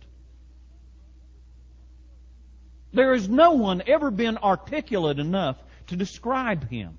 There 2.93 3.15
has 3.15 3.29
no 3.29 3.53
one 3.53 3.83
ever 3.87 4.11
been 4.11 4.37
articulate 4.39 5.19
enough 5.19 5.57
to 5.87 5.97
describe 5.97 6.69
him. 6.69 6.99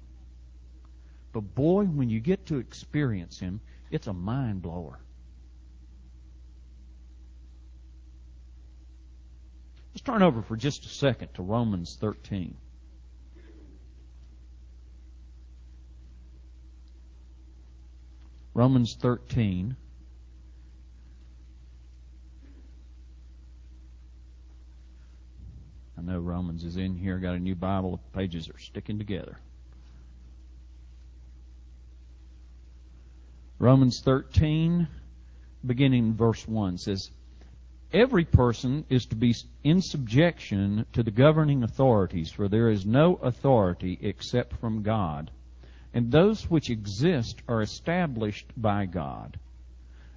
But 1.32 1.56
boy, 1.56 1.86
when 1.86 2.10
you 2.10 2.20
get 2.20 2.48
to 2.48 2.58
experience 2.58 3.40
him, 3.40 3.62
it's 3.92 4.08
a 4.08 4.14
mind 4.14 4.62
blower. 4.62 5.00
Let's 9.94 10.02
turn 10.02 10.24
over 10.24 10.42
for 10.42 10.56
just 10.56 10.86
a 10.86 10.90
second 10.90 11.34
to 11.36 11.44
Romans 11.44 11.98
13. 12.00 12.56
Romans 18.56 18.96
13. 19.00 19.76
I 26.04 26.12
know 26.12 26.20
Romans 26.20 26.66
is 26.66 26.76
in 26.76 26.98
here, 26.98 27.18
got 27.18 27.36
a 27.36 27.40
new 27.40 27.56
Bible, 27.56 27.92
the 27.92 28.20
pages 28.20 28.50
are 28.50 28.60
sticking 28.60 28.98
together. 28.98 29.38
Romans 33.58 34.02
13, 34.04 34.86
beginning 35.66 36.14
verse 36.14 36.46
1 36.46 36.78
says, 36.78 37.10
Every 37.94 38.26
person 38.26 38.84
is 38.90 39.06
to 39.06 39.16
be 39.16 39.34
in 39.64 39.82
subjection 39.82 40.86
to 40.92 41.04
the 41.04 41.12
governing 41.12 41.64
authorities, 41.64 42.32
for 42.32 42.50
there 42.50 42.70
is 42.70 42.86
no 42.86 43.16
authority 43.16 43.98
except 44.02 44.58
from 44.58 44.84
God, 44.84 45.32
and 45.94 46.12
those 46.12 46.50
which 46.50 46.70
exist 46.70 47.42
are 47.48 47.62
established 47.62 48.48
by 48.58 48.88
God. 48.88 49.40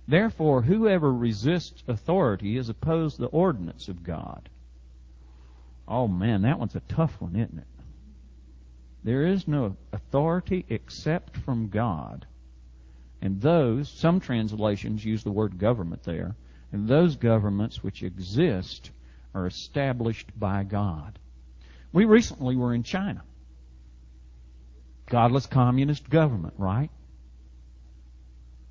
Therefore, 0.09 0.62
whoever 0.62 1.12
resists 1.12 1.85
authority 1.87 2.57
is 2.57 2.69
opposed 2.69 3.16
to 3.16 3.23
the 3.23 3.28
ordinance 3.28 3.87
of 3.87 4.02
God. 4.02 4.49
Oh 5.88 6.09
man, 6.09 6.43
that 6.43 6.59
one's 6.59 6.75
a 6.75 6.81
tough 6.81 7.21
one, 7.21 7.37
isn't 7.37 7.59
it? 7.59 7.66
There 9.05 9.26
is 9.26 9.47
no 9.47 9.76
authority 9.93 10.66
except 10.69 11.37
from 11.37 11.69
God. 11.69 12.26
And 13.23 13.40
those, 13.40 13.88
some 13.88 14.21
translations 14.21 15.05
use 15.05 15.23
the 15.23 15.31
word 15.31 15.59
government 15.59 16.02
there, 16.02 16.35
and 16.73 16.88
those 16.88 17.16
governments 17.16 17.83
which 17.83 18.02
exist 18.02 18.90
are 19.35 19.47
established 19.47 20.38
by 20.38 20.64
God. 20.64 21.19
We 21.93 22.05
recently 22.05 22.57
were 22.57 22.75
in 22.75 22.83
China. 22.83 23.23
Godless 25.09 25.47
communist 25.47 26.11
government, 26.11 26.55
right? 26.59 26.90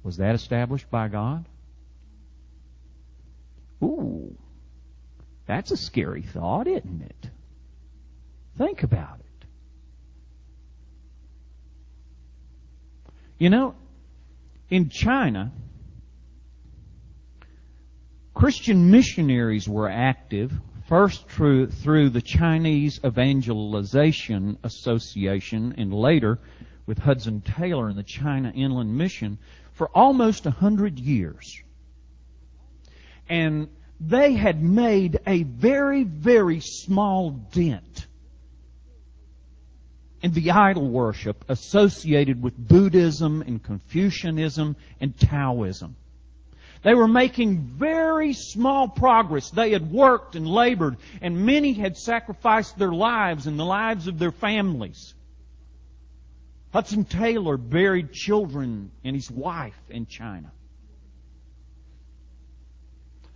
Was 0.03 0.17
that 0.17 0.35
established 0.35 0.89
by 0.91 1.07
God? 1.07 1.47
Ooh, 3.81 4.37
that's 5.45 5.71
a 5.71 5.77
scary 5.77 6.21
thought, 6.21 6.67
isn't 6.67 7.01
it? 7.01 7.29
Think 8.57 8.83
about 8.83 9.19
it. 9.19 9.47
You 13.37 13.49
know, 13.49 13.75
in 14.69 14.89
China, 14.89 15.51
Christian 18.33 18.91
missionaries 18.91 19.67
were 19.67 19.89
active, 19.89 20.51
first 20.87 21.27
through, 21.29 21.67
through 21.67 22.09
the 22.09 22.21
Chinese 22.21 22.99
Evangelization 23.05 24.57
Association 24.63 25.75
and 25.77 25.93
later 25.93 26.39
with 26.85 26.97
Hudson 26.97 27.41
Taylor 27.41 27.89
and 27.89 27.97
the 27.97 28.03
China 28.03 28.51
Inland 28.55 28.97
Mission 28.97 29.37
for 29.73 29.89
almost 29.89 30.45
a 30.45 30.51
hundred 30.51 30.99
years. 30.99 31.61
And 33.27 33.69
they 34.07 34.33
had 34.33 34.61
made 34.61 35.19
a 35.25 35.43
very, 35.43 36.03
very 36.03 36.59
small 36.59 37.31
dent 37.31 38.07
in 40.21 40.31
the 40.31 40.51
idol 40.51 40.87
worship 40.87 41.43
associated 41.49 42.41
with 42.41 42.57
Buddhism 42.57 43.41
and 43.41 43.61
Confucianism 43.61 44.75
and 44.99 45.17
Taoism. 45.19 45.95
They 46.83 46.93
were 46.93 47.07
making 47.07 47.61
very 47.61 48.33
small 48.33 48.87
progress. 48.87 49.49
They 49.49 49.71
had 49.71 49.91
worked 49.91 50.35
and 50.35 50.47
labored, 50.47 50.97
and 51.21 51.45
many 51.45 51.73
had 51.73 51.97
sacrificed 51.97 52.77
their 52.77 52.91
lives 52.91 53.47
and 53.47 53.57
the 53.57 53.65
lives 53.65 54.07
of 54.07 54.19
their 54.19 54.31
families. 54.31 55.15
Hudson 56.71 57.05
Taylor 57.05 57.57
buried 57.57 58.11
children 58.11 58.91
and 59.03 59.15
his 59.15 59.31
wife 59.31 59.79
in 59.89 60.05
China. 60.05 60.51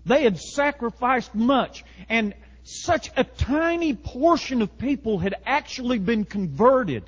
They 0.09 0.23
had 0.23 0.39
sacrificed 0.39 1.35
much, 1.35 1.85
and 2.09 2.33
such 2.63 3.11
a 3.15 3.23
tiny 3.23 3.95
portion 3.95 4.63
of 4.63 4.75
people 4.79 5.19
had 5.19 5.35
actually 5.45 5.99
been 5.99 6.25
converted 6.25 7.03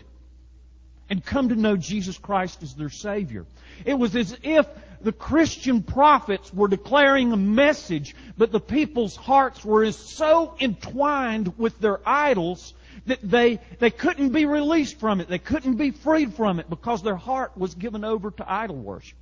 and 1.10 1.26
come 1.26 1.50
to 1.50 1.56
know 1.56 1.76
Jesus 1.76 2.20
Christ 2.20 2.62
as 2.62 2.76
their 2.76 2.92
Savior. 2.92 3.48
It 3.86 3.96
was 3.96 4.16
as 4.16 4.38
if 4.44 4.68
the 5.02 5.12
Christian 5.12 5.82
prophets 5.82 6.54
were 6.54 6.68
declaring 6.68 7.32
a 7.32 7.38
message, 7.38 8.16
but 8.38 8.52
the 8.52 8.60
people's 8.60 9.16
hearts 9.16 9.66
were 9.66 9.92
so 9.92 10.56
entwined 10.60 11.58
with 11.58 11.80
their 11.80 12.08
idols 12.08 12.76
that 13.08 13.20
they, 13.24 13.60
they 13.80 13.90
couldn't 13.90 14.30
be 14.30 14.46
released 14.46 15.00
from 15.00 15.22
it. 15.22 15.28
They 15.28 15.40
couldn't 15.40 15.78
be 15.78 15.90
freed 15.90 16.36
from 16.36 16.60
it 16.60 16.70
because 16.70 17.02
their 17.02 17.16
heart 17.16 17.58
was 17.58 17.74
given 17.74 18.04
over 18.04 18.30
to 18.30 18.52
idol 18.52 18.78
worship. 18.78 19.18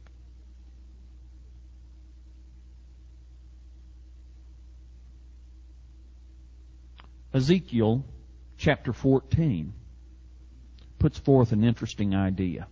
Ezekiel 7.34 8.04
chapter 8.58 8.92
14 8.92 9.74
puts 10.98 11.18
forth 11.20 11.52
an 11.52 11.64
interesting 11.64 12.16
idea. 12.16 12.68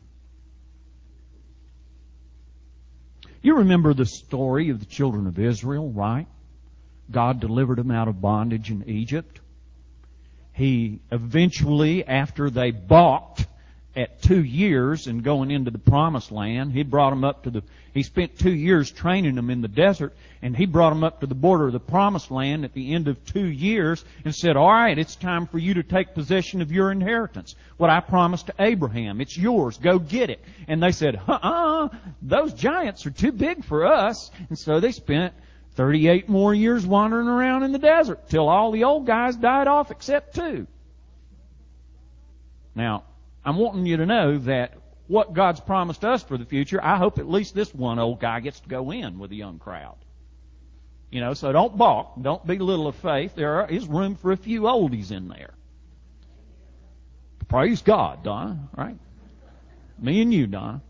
You 3.41 3.57
remember 3.57 3.93
the 3.93 4.05
story 4.05 4.69
of 4.69 4.79
the 4.79 4.85
children 4.85 5.27
of 5.27 5.39
Israel, 5.39 5.89
right? 5.89 6.27
God 7.09 7.39
delivered 7.39 7.77
them 7.77 7.91
out 7.91 8.07
of 8.07 8.19
bondage 8.19 8.71
in 8.71 8.89
Egypt. 8.89 9.39
He 10.53 10.99
eventually, 11.11 12.05
after 12.05 12.49
they 12.49 12.71
balked 12.71 13.45
at 13.97 14.21
two 14.21 14.43
years 14.43 15.07
and 15.07 15.23
going 15.23 15.49
into 15.49 15.71
the 15.71 15.79
promised 15.79 16.31
land, 16.31 16.71
he 16.71 16.83
brought 16.83 17.09
them 17.09 17.23
up 17.23 17.43
to 17.43 17.49
the, 17.49 17.63
he 17.95 18.03
spent 18.03 18.37
two 18.37 18.53
years 18.53 18.91
training 18.91 19.33
them 19.33 19.49
in 19.49 19.61
the 19.61 19.67
desert 19.67 20.15
and 20.43 20.55
he 20.55 20.67
brought 20.67 20.91
them 20.91 21.03
up 21.03 21.19
to 21.19 21.25
the 21.25 21.33
border 21.33 21.65
of 21.65 21.73
the 21.73 21.79
promised 21.79 22.29
land 22.29 22.63
at 22.63 22.73
the 22.73 22.93
end 22.93 23.07
of 23.07 23.25
two 23.25 23.47
years 23.47 24.05
and 24.23 24.35
said, 24.35 24.55
alright, 24.55 24.99
it's 24.99 25.15
time 25.15 25.47
for 25.47 25.57
you 25.57 25.73
to 25.73 25.81
take 25.81 26.13
possession 26.13 26.61
of 26.61 26.71
your 26.71 26.91
inheritance. 26.91 27.55
What 27.77 27.89
I 27.89 27.99
promised 27.99 28.45
to 28.47 28.53
Abraham. 28.59 29.19
It's 29.19 29.35
yours. 29.35 29.79
Go 29.79 29.97
get 29.97 30.29
it. 30.29 30.43
And 30.67 30.81
they 30.81 30.91
said, 30.91 31.19
uh-uh, 31.27 31.89
those 32.21 32.53
giants 32.53 33.07
are 33.07 33.11
too 33.11 33.31
big 33.31 33.65
for 33.65 33.87
us. 33.87 34.29
And 34.49 34.59
so 34.59 34.79
they 34.79 34.91
spent 34.91 35.33
38 35.73 36.29
more 36.29 36.53
years 36.53 36.85
wandering 36.85 37.27
around 37.27 37.63
in 37.63 37.71
the 37.71 37.79
desert 37.79 38.29
till 38.29 38.47
all 38.47 38.71
the 38.71 38.83
old 38.83 39.07
guys 39.07 39.35
died 39.35 39.67
off 39.67 39.89
except 39.89 40.35
two. 40.35 40.67
Now, 42.75 43.03
I'm 43.47 43.55
wanting 43.55 43.85
you 43.85 43.95
to 43.95 44.05
know 44.05 44.39
that 44.39 44.73
what 45.07 45.31
God's 45.31 45.61
promised 45.61 46.03
us 46.03 46.21
for 46.21 46.37
the 46.37 46.43
future, 46.43 46.83
I 46.83 46.97
hope 46.97 47.17
at 47.17 47.29
least 47.29 47.55
this 47.55 47.73
one 47.73 47.97
old 47.97 48.19
guy 48.19 48.41
gets 48.41 48.59
to 48.59 48.67
go 48.67 48.91
in 48.91 49.19
with 49.19 49.31
a 49.31 49.35
young 49.35 49.57
crowd. 49.57 49.95
You 51.09 51.21
know, 51.21 51.33
so 51.33 51.53
don't 51.53 51.77
balk. 51.77 52.21
Don't 52.21 52.45
be 52.45 52.57
little 52.57 52.87
of 52.87 52.95
faith. 52.97 53.35
There 53.35 53.65
is 53.65 53.87
room 53.87 54.15
for 54.15 54.33
a 54.33 54.35
few 54.35 54.63
oldies 54.63 55.13
in 55.13 55.29
there. 55.29 55.53
Praise 57.47 57.81
God, 57.81 58.21
Donna, 58.21 58.67
right? 58.75 58.97
Me 59.97 60.21
and 60.21 60.33
you, 60.33 60.47
Donna. 60.47 60.81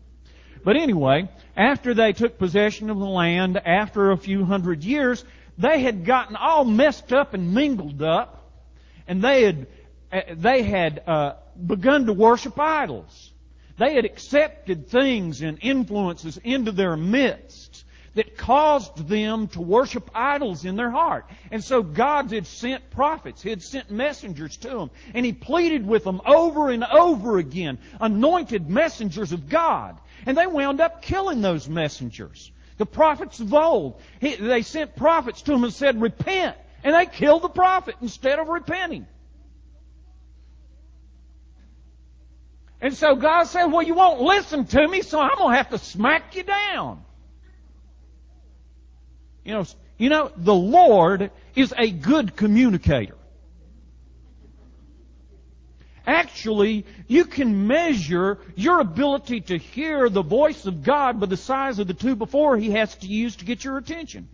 But 0.64 0.74
anyway, 0.74 1.28
after 1.56 1.94
they 1.94 2.12
took 2.12 2.38
possession 2.38 2.90
of 2.90 2.98
the 2.98 3.06
land, 3.06 3.56
after 3.64 4.10
a 4.10 4.16
few 4.16 4.44
hundred 4.44 4.82
years, 4.82 5.24
they 5.58 5.80
had 5.80 6.04
gotten 6.04 6.34
all 6.34 6.64
messed 6.64 7.12
up 7.12 7.34
and 7.34 7.54
mingled 7.54 8.02
up, 8.02 8.50
and 9.06 9.22
they 9.22 9.44
had 9.44 9.66
uh, 10.10 10.20
they 10.34 10.62
had 10.62 11.02
uh, 11.06 11.34
begun 11.66 12.06
to 12.06 12.12
worship 12.12 12.58
idols. 12.58 13.32
They 13.76 13.94
had 13.94 14.04
accepted 14.04 14.88
things 14.88 15.42
and 15.42 15.58
influences 15.62 16.36
into 16.38 16.72
their 16.72 16.96
midst 16.96 17.84
that 18.14 18.36
caused 18.36 19.06
them 19.06 19.46
to 19.46 19.60
worship 19.60 20.10
idols 20.12 20.64
in 20.64 20.74
their 20.74 20.90
heart. 20.90 21.30
And 21.52 21.62
so 21.62 21.82
God 21.84 22.32
had 22.32 22.48
sent 22.48 22.90
prophets. 22.90 23.42
He 23.42 23.50
had 23.50 23.62
sent 23.62 23.92
messengers 23.92 24.56
to 24.58 24.68
them. 24.68 24.90
And 25.14 25.24
He 25.24 25.32
pleaded 25.32 25.86
with 25.86 26.02
them 26.02 26.20
over 26.26 26.70
and 26.70 26.82
over 26.82 27.38
again, 27.38 27.78
anointed 28.00 28.68
messengers 28.68 29.32
of 29.32 29.48
God. 29.48 29.98
And 30.26 30.36
they 30.36 30.48
wound 30.48 30.80
up 30.80 31.00
killing 31.00 31.40
those 31.40 31.68
messengers. 31.68 32.50
The 32.78 32.86
prophets 32.86 33.38
of 33.40 33.54
old, 33.54 34.00
he, 34.20 34.36
they 34.36 34.62
sent 34.62 34.96
prophets 34.96 35.42
to 35.42 35.52
them 35.52 35.64
and 35.64 35.72
said, 35.72 36.00
repent. 36.00 36.56
And 36.82 36.94
they 36.94 37.06
killed 37.06 37.42
the 37.42 37.48
prophet 37.48 37.96
instead 38.00 38.38
of 38.38 38.48
repenting. 38.48 39.06
And 42.80 42.94
so 42.94 43.16
God 43.16 43.44
said, 43.44 43.66
well, 43.66 43.82
you 43.82 43.94
won't 43.94 44.20
listen 44.20 44.64
to 44.66 44.88
me, 44.88 45.02
so 45.02 45.20
I'm 45.20 45.36
going 45.36 45.50
to 45.50 45.56
have 45.56 45.70
to 45.70 45.78
smack 45.78 46.36
you 46.36 46.44
down. 46.44 47.02
You 49.44 49.54
know, 49.54 49.64
you 49.96 50.08
know, 50.10 50.30
the 50.36 50.54
Lord 50.54 51.30
is 51.56 51.74
a 51.76 51.90
good 51.90 52.36
communicator. 52.36 53.16
Actually, 56.06 56.86
you 57.06 57.24
can 57.24 57.66
measure 57.66 58.38
your 58.54 58.80
ability 58.80 59.42
to 59.42 59.58
hear 59.58 60.08
the 60.08 60.22
voice 60.22 60.64
of 60.64 60.82
God 60.82 61.20
by 61.20 61.26
the 61.26 61.36
size 61.36 61.78
of 61.78 61.86
the 61.86 61.94
two 61.94 62.16
before 62.16 62.56
He 62.56 62.70
has 62.70 62.94
to 62.96 63.06
use 63.06 63.36
to 63.36 63.44
get 63.44 63.64
your 63.64 63.76
attention. 63.76 64.28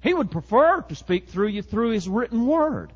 He 0.00 0.14
would 0.14 0.32
prefer 0.32 0.80
to 0.80 0.94
speak 0.96 1.28
through 1.28 1.48
you 1.48 1.62
through 1.62 1.90
His 1.90 2.08
written 2.08 2.46
Word. 2.46 2.92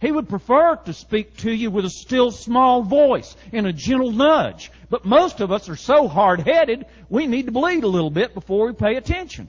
He 0.00 0.12
would 0.12 0.28
prefer 0.28 0.76
to 0.76 0.92
speak 0.92 1.36
to 1.38 1.50
you 1.50 1.70
with 1.70 1.84
a 1.84 1.90
still 1.90 2.30
small 2.30 2.82
voice 2.82 3.36
and 3.52 3.66
a 3.66 3.72
gentle 3.72 4.12
nudge. 4.12 4.70
But 4.90 5.04
most 5.04 5.40
of 5.40 5.50
us 5.50 5.68
are 5.68 5.76
so 5.76 6.06
hard 6.06 6.40
headed, 6.40 6.86
we 7.08 7.26
need 7.26 7.46
to 7.46 7.52
bleed 7.52 7.82
a 7.82 7.88
little 7.88 8.10
bit 8.10 8.32
before 8.32 8.66
we 8.66 8.72
pay 8.74 8.94
attention. 8.94 9.48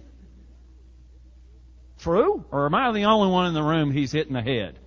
True? 1.99 2.43
Or 2.51 2.65
am 2.65 2.73
I 2.73 2.91
the 2.91 3.03
only 3.03 3.31
one 3.31 3.47
in 3.47 3.53
the 3.53 3.61
room 3.61 3.91
he's 3.91 4.11
hitting 4.11 4.33
the 4.33 4.41
head? 4.41 4.79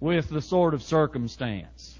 With 0.00 0.28
the 0.28 0.42
sort 0.42 0.74
of 0.74 0.82
circumstance. 0.82 1.98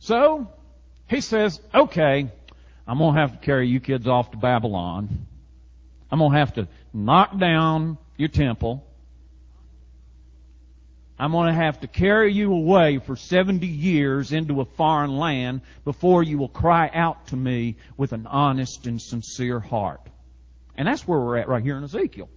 So, 0.00 0.48
he 1.06 1.20
says, 1.20 1.60
okay, 1.72 2.28
I'm 2.88 2.98
gonna 2.98 3.20
have 3.20 3.32
to 3.32 3.38
carry 3.38 3.68
you 3.68 3.78
kids 3.78 4.08
off 4.08 4.32
to 4.32 4.36
Babylon. 4.36 5.26
I'm 6.10 6.18
gonna 6.18 6.38
have 6.38 6.54
to 6.54 6.66
knock 6.92 7.38
down 7.38 7.98
your 8.16 8.28
temple. 8.28 8.86
I'm 11.18 11.32
going 11.32 11.48
to 11.48 11.54
have 11.54 11.80
to 11.80 11.86
carry 11.86 12.32
you 12.32 12.52
away 12.52 12.98
for 12.98 13.14
70 13.14 13.66
years 13.66 14.32
into 14.32 14.62
a 14.62 14.64
foreign 14.64 15.18
land 15.18 15.60
before 15.84 16.22
you 16.22 16.38
will 16.38 16.48
cry 16.48 16.90
out 16.92 17.26
to 17.28 17.36
me 17.36 17.76
with 17.98 18.12
an 18.12 18.26
honest 18.26 18.86
and 18.86 19.00
sincere 19.00 19.60
heart. 19.60 20.00
And 20.76 20.88
that's 20.88 21.06
where 21.06 21.20
we're 21.20 21.36
at 21.36 21.48
right 21.48 21.62
here 21.62 21.76
in 21.76 21.84
Ezekiel. 21.84 22.30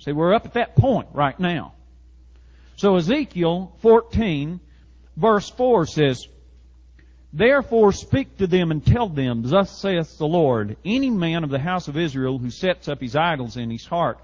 See, 0.00 0.12
we're 0.12 0.34
up 0.34 0.44
at 0.44 0.54
that 0.54 0.76
point 0.76 1.08
right 1.14 1.38
now. 1.40 1.72
So 2.76 2.96
Ezekiel 2.96 3.74
14 3.80 4.60
verse 5.16 5.48
4 5.50 5.86
says, 5.86 6.26
Therefore 7.32 7.92
speak 7.92 8.36
to 8.38 8.46
them 8.46 8.70
and 8.70 8.84
tell 8.84 9.08
them, 9.08 9.42
Thus 9.42 9.70
saith 9.78 10.18
the 10.18 10.26
Lord, 10.26 10.76
any 10.84 11.10
man 11.10 11.44
of 11.44 11.50
the 11.50 11.58
house 11.58 11.88
of 11.88 11.96
Israel 11.96 12.38
who 12.38 12.50
sets 12.50 12.88
up 12.88 13.00
his 13.00 13.16
idols 13.16 13.56
in 13.56 13.70
his 13.70 13.86
heart 13.86 14.18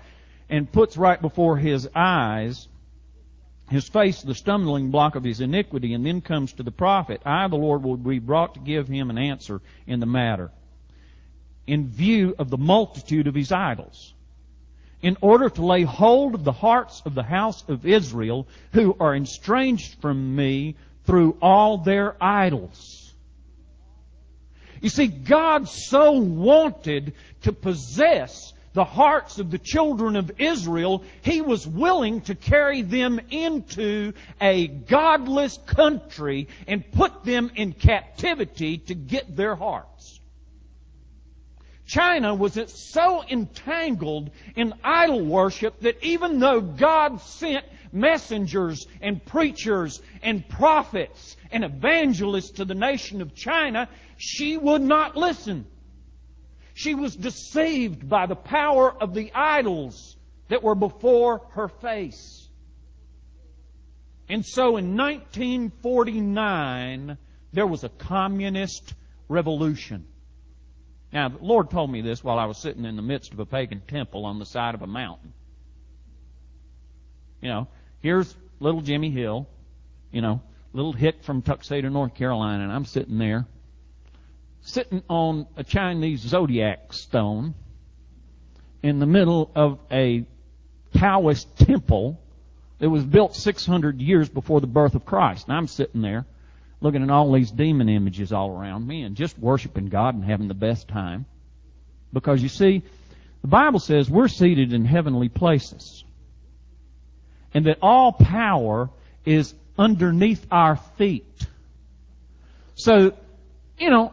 and 0.50 0.70
puts 0.70 0.96
right 0.96 1.20
before 1.20 1.56
his 1.56 1.88
eyes 1.94 2.68
his 3.70 3.88
face 3.88 4.22
the 4.22 4.34
stumbling 4.34 4.90
block 4.90 5.14
of 5.14 5.24
his 5.24 5.40
iniquity 5.40 5.92
and 5.92 6.04
then 6.04 6.22
comes 6.22 6.54
to 6.54 6.62
the 6.62 6.70
prophet, 6.70 7.20
I, 7.24 7.48
the 7.48 7.56
Lord, 7.56 7.82
will 7.82 7.96
be 7.96 8.18
brought 8.18 8.54
to 8.54 8.60
give 8.60 8.88
him 8.88 9.10
an 9.10 9.18
answer 9.18 9.60
in 9.86 10.00
the 10.00 10.06
matter 10.06 10.50
in 11.66 11.86
view 11.86 12.34
of 12.38 12.48
the 12.48 12.56
multitude 12.56 13.26
of 13.26 13.34
his 13.34 13.52
idols. 13.52 14.14
In 15.02 15.18
order 15.20 15.50
to 15.50 15.64
lay 15.64 15.82
hold 15.82 16.34
of 16.34 16.42
the 16.42 16.52
hearts 16.52 17.02
of 17.04 17.14
the 17.14 17.22
house 17.22 17.62
of 17.68 17.86
Israel 17.86 18.48
who 18.72 18.96
are 18.98 19.14
estranged 19.14 20.00
from 20.00 20.34
me 20.34 20.76
through 21.08 21.38
all 21.40 21.78
their 21.78 22.22
idols. 22.22 23.14
You 24.82 24.90
see, 24.90 25.06
God 25.06 25.66
so 25.66 26.12
wanted 26.12 27.14
to 27.44 27.52
possess 27.52 28.52
the 28.74 28.84
hearts 28.84 29.38
of 29.38 29.50
the 29.50 29.58
children 29.58 30.16
of 30.16 30.30
Israel, 30.38 31.02
He 31.22 31.40
was 31.40 31.66
willing 31.66 32.20
to 32.22 32.34
carry 32.34 32.82
them 32.82 33.20
into 33.30 34.12
a 34.38 34.66
godless 34.66 35.58
country 35.64 36.46
and 36.66 36.92
put 36.92 37.24
them 37.24 37.50
in 37.54 37.72
captivity 37.72 38.76
to 38.76 38.94
get 38.94 39.34
their 39.34 39.56
hearts. 39.56 40.20
China 41.86 42.34
was 42.34 42.60
so 42.70 43.24
entangled 43.30 44.30
in 44.56 44.74
idol 44.84 45.24
worship 45.24 45.80
that 45.80 46.04
even 46.04 46.38
though 46.38 46.60
God 46.60 47.22
sent 47.22 47.64
messengers 47.92 48.86
and 49.00 49.24
preachers 49.24 50.02
and 50.22 50.46
prophets 50.48 51.36
and 51.50 51.64
evangelists 51.64 52.52
to 52.52 52.64
the 52.64 52.74
nation 52.74 53.22
of 53.22 53.34
China, 53.34 53.88
she 54.16 54.56
would 54.56 54.82
not 54.82 55.16
listen. 55.16 55.66
She 56.74 56.94
was 56.94 57.16
deceived 57.16 58.08
by 58.08 58.26
the 58.26 58.36
power 58.36 58.94
of 59.02 59.14
the 59.14 59.32
idols 59.34 60.16
that 60.48 60.62
were 60.62 60.74
before 60.74 61.46
her 61.50 61.68
face. 61.68 62.48
And 64.28 64.44
so 64.44 64.76
in 64.76 64.96
1949, 64.96 67.16
there 67.52 67.66
was 67.66 67.84
a 67.84 67.88
communist 67.88 68.94
revolution. 69.28 70.06
Now, 71.12 71.30
the 71.30 71.42
Lord 71.42 71.70
told 71.70 71.90
me 71.90 72.02
this 72.02 72.22
while 72.22 72.38
I 72.38 72.44
was 72.44 72.58
sitting 72.58 72.84
in 72.84 72.96
the 72.96 73.02
midst 73.02 73.32
of 73.32 73.38
a 73.38 73.46
pagan 73.46 73.80
temple 73.80 74.26
on 74.26 74.38
the 74.38 74.44
side 74.44 74.74
of 74.74 74.82
a 74.82 74.86
mountain. 74.86 75.32
You 77.40 77.48
know, 77.48 77.68
here's 78.00 78.34
little 78.60 78.80
Jimmy 78.80 79.10
Hill, 79.10 79.48
you 80.10 80.20
know, 80.20 80.40
little 80.72 80.92
hick 80.92 81.22
from 81.22 81.42
Tuxedo, 81.42 81.88
North 81.88 82.14
Carolina, 82.14 82.64
and 82.64 82.72
I'm 82.72 82.84
sitting 82.84 83.18
there 83.18 83.46
sitting 84.62 85.02
on 85.08 85.46
a 85.56 85.64
Chinese 85.64 86.20
zodiac 86.20 86.92
stone 86.92 87.54
in 88.82 88.98
the 88.98 89.06
middle 89.06 89.50
of 89.54 89.78
a 89.90 90.24
Taoist 90.94 91.56
temple 91.56 92.20
that 92.78 92.88
was 92.88 93.04
built 93.04 93.34
600 93.34 94.00
years 94.00 94.28
before 94.28 94.60
the 94.60 94.66
birth 94.66 94.94
of 94.94 95.04
Christ. 95.04 95.48
And 95.48 95.56
I'm 95.56 95.66
sitting 95.66 96.02
there 96.02 96.26
looking 96.80 97.02
at 97.02 97.10
all 97.10 97.32
these 97.32 97.50
demon 97.50 97.88
images 97.88 98.32
all 98.32 98.50
around 98.50 98.86
me 98.86 99.02
and 99.02 99.16
just 99.16 99.38
worshiping 99.38 99.86
God 99.86 100.14
and 100.14 100.24
having 100.24 100.48
the 100.48 100.54
best 100.54 100.86
time. 100.86 101.26
Because 102.12 102.42
you 102.42 102.48
see, 102.48 102.82
the 103.42 103.48
Bible 103.48 103.80
says 103.80 104.08
we're 104.08 104.28
seated 104.28 104.72
in 104.72 104.84
heavenly 104.84 105.28
places. 105.28 106.04
And 107.54 107.66
that 107.66 107.78
all 107.82 108.12
power 108.12 108.90
is 109.24 109.54
underneath 109.78 110.46
our 110.50 110.76
feet. 110.96 111.24
So, 112.74 113.14
you 113.78 113.90
know, 113.90 114.12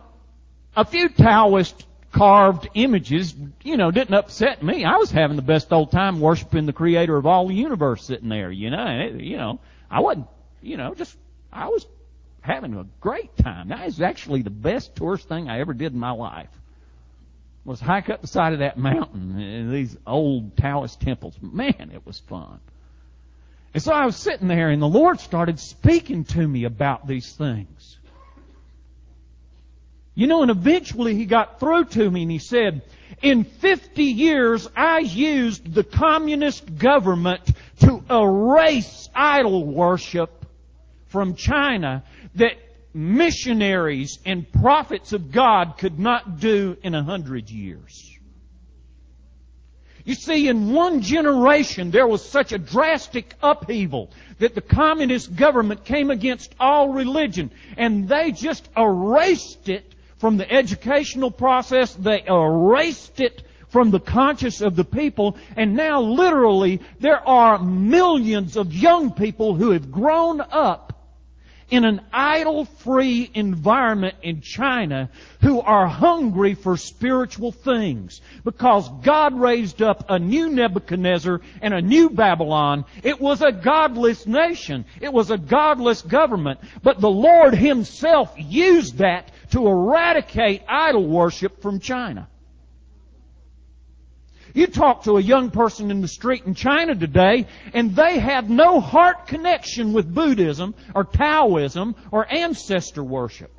a 0.75 0.85
few 0.85 1.09
Taoist 1.09 1.85
carved 2.11 2.69
images, 2.73 3.35
you 3.63 3.75
know, 3.75 3.91
didn't 3.91 4.13
upset 4.13 4.63
me. 4.63 4.85
I 4.85 4.95
was 4.95 5.11
having 5.11 5.35
the 5.35 5.41
best 5.41 5.73
old 5.73 5.91
time 5.91 6.21
worshiping 6.21 6.65
the 6.65 6.73
creator 6.73 7.17
of 7.17 7.25
all 7.25 7.47
the 7.47 7.53
universe 7.53 8.05
sitting 8.05 8.29
there, 8.29 8.51
you 8.51 8.69
know, 8.69 8.77
and 8.79 9.01
it, 9.01 9.23
you 9.23 9.37
know, 9.37 9.59
I 9.91 9.99
wasn't, 9.99 10.27
you 10.61 10.77
know, 10.77 10.95
just, 10.95 11.15
I 11.51 11.67
was 11.67 11.85
having 12.41 12.73
a 12.75 12.85
great 13.01 13.35
time. 13.37 13.69
That 13.69 13.87
is 13.87 13.99
actually 13.99 14.43
the 14.43 14.49
best 14.49 14.95
tourist 14.95 15.27
thing 15.27 15.49
I 15.49 15.59
ever 15.59 15.73
did 15.73 15.93
in 15.93 15.99
my 15.99 16.11
life. 16.11 16.49
Was 17.65 17.79
hike 17.79 18.09
up 18.09 18.21
the 18.21 18.27
side 18.27 18.53
of 18.53 18.59
that 18.59 18.77
mountain 18.77 19.39
in 19.39 19.71
these 19.71 19.97
old 20.05 20.55
Taoist 20.55 21.01
temples. 21.01 21.35
Man, 21.41 21.91
it 21.93 22.05
was 22.05 22.19
fun. 22.19 22.59
And 23.75 23.83
so 23.83 23.91
I 23.91 24.05
was 24.05 24.15
sitting 24.15 24.47
there 24.47 24.69
and 24.69 24.81
the 24.81 24.87
Lord 24.87 25.19
started 25.19 25.59
speaking 25.59 26.23
to 26.23 26.47
me 26.47 26.63
about 26.63 27.07
these 27.07 27.33
things. 27.33 27.97
You 30.13 30.27
know, 30.27 30.43
and 30.43 30.49
eventually 30.49 31.13
he 31.13 31.25
got 31.25 31.59
through 31.59 31.83
to 31.83 32.09
me 32.09 32.21
and 32.21 32.31
he 32.31 32.39
said, 32.39 32.83
in 33.21 33.43
50 33.43 34.01
years 34.01 34.69
I 34.77 34.99
used 34.99 35.73
the 35.73 35.83
communist 35.83 36.77
government 36.77 37.41
to 37.81 38.01
erase 38.09 39.09
idol 39.13 39.65
worship 39.65 40.45
from 41.07 41.35
China 41.35 42.05
that 42.35 42.53
missionaries 42.93 44.19
and 44.25 44.49
prophets 44.53 45.11
of 45.11 45.33
God 45.33 45.77
could 45.77 45.99
not 45.99 46.39
do 46.39 46.77
in 46.81 46.95
a 46.95 47.03
hundred 47.03 47.49
years. 47.49 48.14
You 50.05 50.13
see, 50.13 50.47
in 50.47 50.71
one 50.71 51.01
generation, 51.01 51.89
there 51.89 52.07
was 52.07 52.23
such 52.23 52.51
a 52.51 52.59
drastic 52.59 53.33
upheaval 53.41 54.11
that 54.37 54.53
the 54.53 54.61
communist 54.61 55.35
government 55.35 55.83
came 55.83 56.11
against 56.11 56.53
all 56.59 56.89
religion, 56.89 57.49
and 57.75 58.07
they 58.07 58.31
just 58.31 58.69
erased 58.77 59.67
it 59.67 59.95
from 60.19 60.37
the 60.37 60.49
educational 60.49 61.31
process. 61.31 61.95
They 61.95 62.23
erased 62.27 63.19
it 63.19 63.41
from 63.69 63.89
the 63.89 63.99
conscience 63.99 64.61
of 64.61 64.75
the 64.75 64.85
people, 64.85 65.37
and 65.57 65.75
now 65.75 66.01
literally 66.01 66.81
there 66.99 67.27
are 67.27 67.57
millions 67.57 68.57
of 68.57 68.73
young 68.73 69.11
people 69.11 69.55
who 69.55 69.71
have 69.71 69.91
grown 69.91 70.39
up 70.39 70.94
in 71.69 71.83
an 71.83 72.01
idol 72.13 72.65
free 72.65 73.29
environment 73.33 74.15
in 74.21 74.41
China 74.41 75.09
who 75.41 75.59
are 75.61 75.87
hungry 75.87 76.53
for 76.53 76.77
spiritual 76.77 77.51
things 77.51 78.21
because 78.43 78.89
God 79.03 79.39
raised 79.39 79.81
up 79.81 80.05
a 80.09 80.19
new 80.19 80.49
Nebuchadnezzar 80.49 81.41
and 81.61 81.73
a 81.73 81.81
new 81.81 82.09
Babylon. 82.09 82.85
It 83.03 83.19
was 83.19 83.41
a 83.41 83.51
godless 83.51 84.27
nation. 84.27 84.85
It 85.01 85.11
was 85.11 85.31
a 85.31 85.37
godless 85.37 86.01
government. 86.01 86.59
But 86.83 87.01
the 87.01 87.09
Lord 87.09 87.55
Himself 87.55 88.33
used 88.37 88.97
that 88.99 89.31
to 89.51 89.67
eradicate 89.67 90.63
idol 90.67 91.07
worship 91.07 91.61
from 91.61 91.79
China. 91.79 92.27
You 94.55 94.67
talk 94.67 95.03
to 95.03 95.17
a 95.17 95.21
young 95.21 95.51
person 95.51 95.91
in 95.91 96.01
the 96.01 96.07
street 96.07 96.45
in 96.45 96.55
China 96.55 96.95
today, 96.95 97.45
and 97.73 97.93
they 97.93 98.17
have 98.19 98.49
no 98.49 98.79
heart 98.79 99.27
connection 99.27 99.91
with 99.91 100.15
Buddhism 100.15 100.75
or 100.95 101.03
Taoism 101.03 101.93
or 102.09 102.25
ancestor 102.33 103.03
worship. 103.03 103.51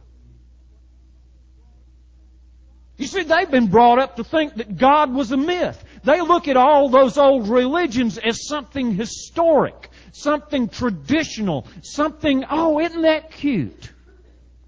You 2.96 3.06
see, 3.06 3.24
they've 3.24 3.50
been 3.50 3.66
brought 3.66 3.98
up 3.98 4.16
to 4.16 4.24
think 4.24 4.54
that 4.54 4.78
God 4.78 5.12
was 5.12 5.32
a 5.32 5.36
myth. 5.36 5.84
They 6.02 6.22
look 6.22 6.48
at 6.48 6.56
all 6.56 6.88
those 6.88 7.18
old 7.18 7.50
religions 7.50 8.16
as 8.16 8.48
something 8.48 8.94
historic, 8.94 9.90
something 10.12 10.70
traditional, 10.70 11.66
something, 11.82 12.46
oh, 12.50 12.80
isn't 12.80 13.02
that 13.02 13.32
cute? 13.32 13.92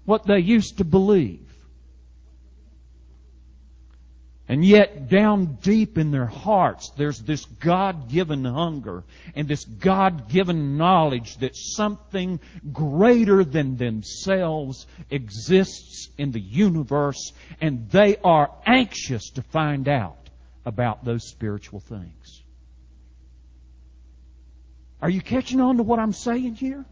What 0.05 0.27
they 0.27 0.41
used 0.41 0.77
to 0.77 0.83
believe. 0.83 1.48
And 4.49 4.65
yet, 4.65 5.09
down 5.09 5.59
deep 5.61 5.99
in 5.99 6.09
their 6.09 6.25
hearts, 6.25 6.89
there's 6.97 7.19
this 7.19 7.45
God-given 7.45 8.45
hunger 8.45 9.03
and 9.35 9.47
this 9.47 9.63
God-given 9.63 10.75
knowledge 10.75 11.37
that 11.37 11.55
something 11.55 12.39
greater 12.73 13.43
than 13.43 13.77
themselves 13.77 14.87
exists 15.11 16.09
in 16.17 16.31
the 16.31 16.39
universe, 16.39 17.31
and 17.61 17.91
they 17.91 18.17
are 18.23 18.49
anxious 18.65 19.29
to 19.35 19.43
find 19.43 19.87
out 19.87 20.17
about 20.65 21.05
those 21.05 21.29
spiritual 21.29 21.79
things. 21.79 22.41
Are 24.99 25.11
you 25.11 25.21
catching 25.21 25.61
on 25.61 25.77
to 25.77 25.83
what 25.83 25.99
I'm 25.99 26.11
saying 26.11 26.55
here? 26.55 26.85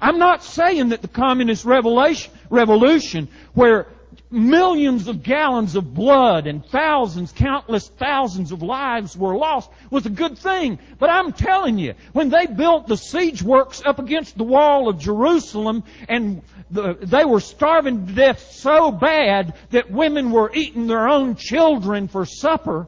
I'm 0.00 0.20
not 0.20 0.44
saying 0.44 0.90
that 0.90 1.02
the 1.02 1.08
communist 1.08 1.64
revolution, 1.64 3.28
where 3.52 3.88
millions 4.30 5.08
of 5.08 5.22
gallons 5.22 5.74
of 5.74 5.94
blood 5.94 6.46
and 6.46 6.64
thousands, 6.64 7.32
countless 7.32 7.88
thousands 7.88 8.52
of 8.52 8.62
lives 8.62 9.16
were 9.16 9.36
lost 9.36 9.70
was 9.90 10.06
a 10.06 10.10
good 10.10 10.38
thing. 10.38 10.78
But 10.98 11.10
I'm 11.10 11.32
telling 11.32 11.78
you, 11.78 11.94
when 12.12 12.28
they 12.28 12.46
built 12.46 12.86
the 12.86 12.96
siege 12.96 13.42
works 13.42 13.82
up 13.84 13.98
against 13.98 14.36
the 14.36 14.44
wall 14.44 14.88
of 14.88 14.98
Jerusalem 14.98 15.84
and 16.08 16.42
the, 16.70 16.94
they 16.94 17.24
were 17.24 17.40
starving 17.40 18.06
to 18.06 18.12
death 18.12 18.50
so 18.52 18.90
bad 18.90 19.54
that 19.70 19.90
women 19.90 20.30
were 20.30 20.52
eating 20.52 20.86
their 20.86 21.08
own 21.08 21.34
children 21.36 22.08
for 22.08 22.26
supper, 22.26 22.86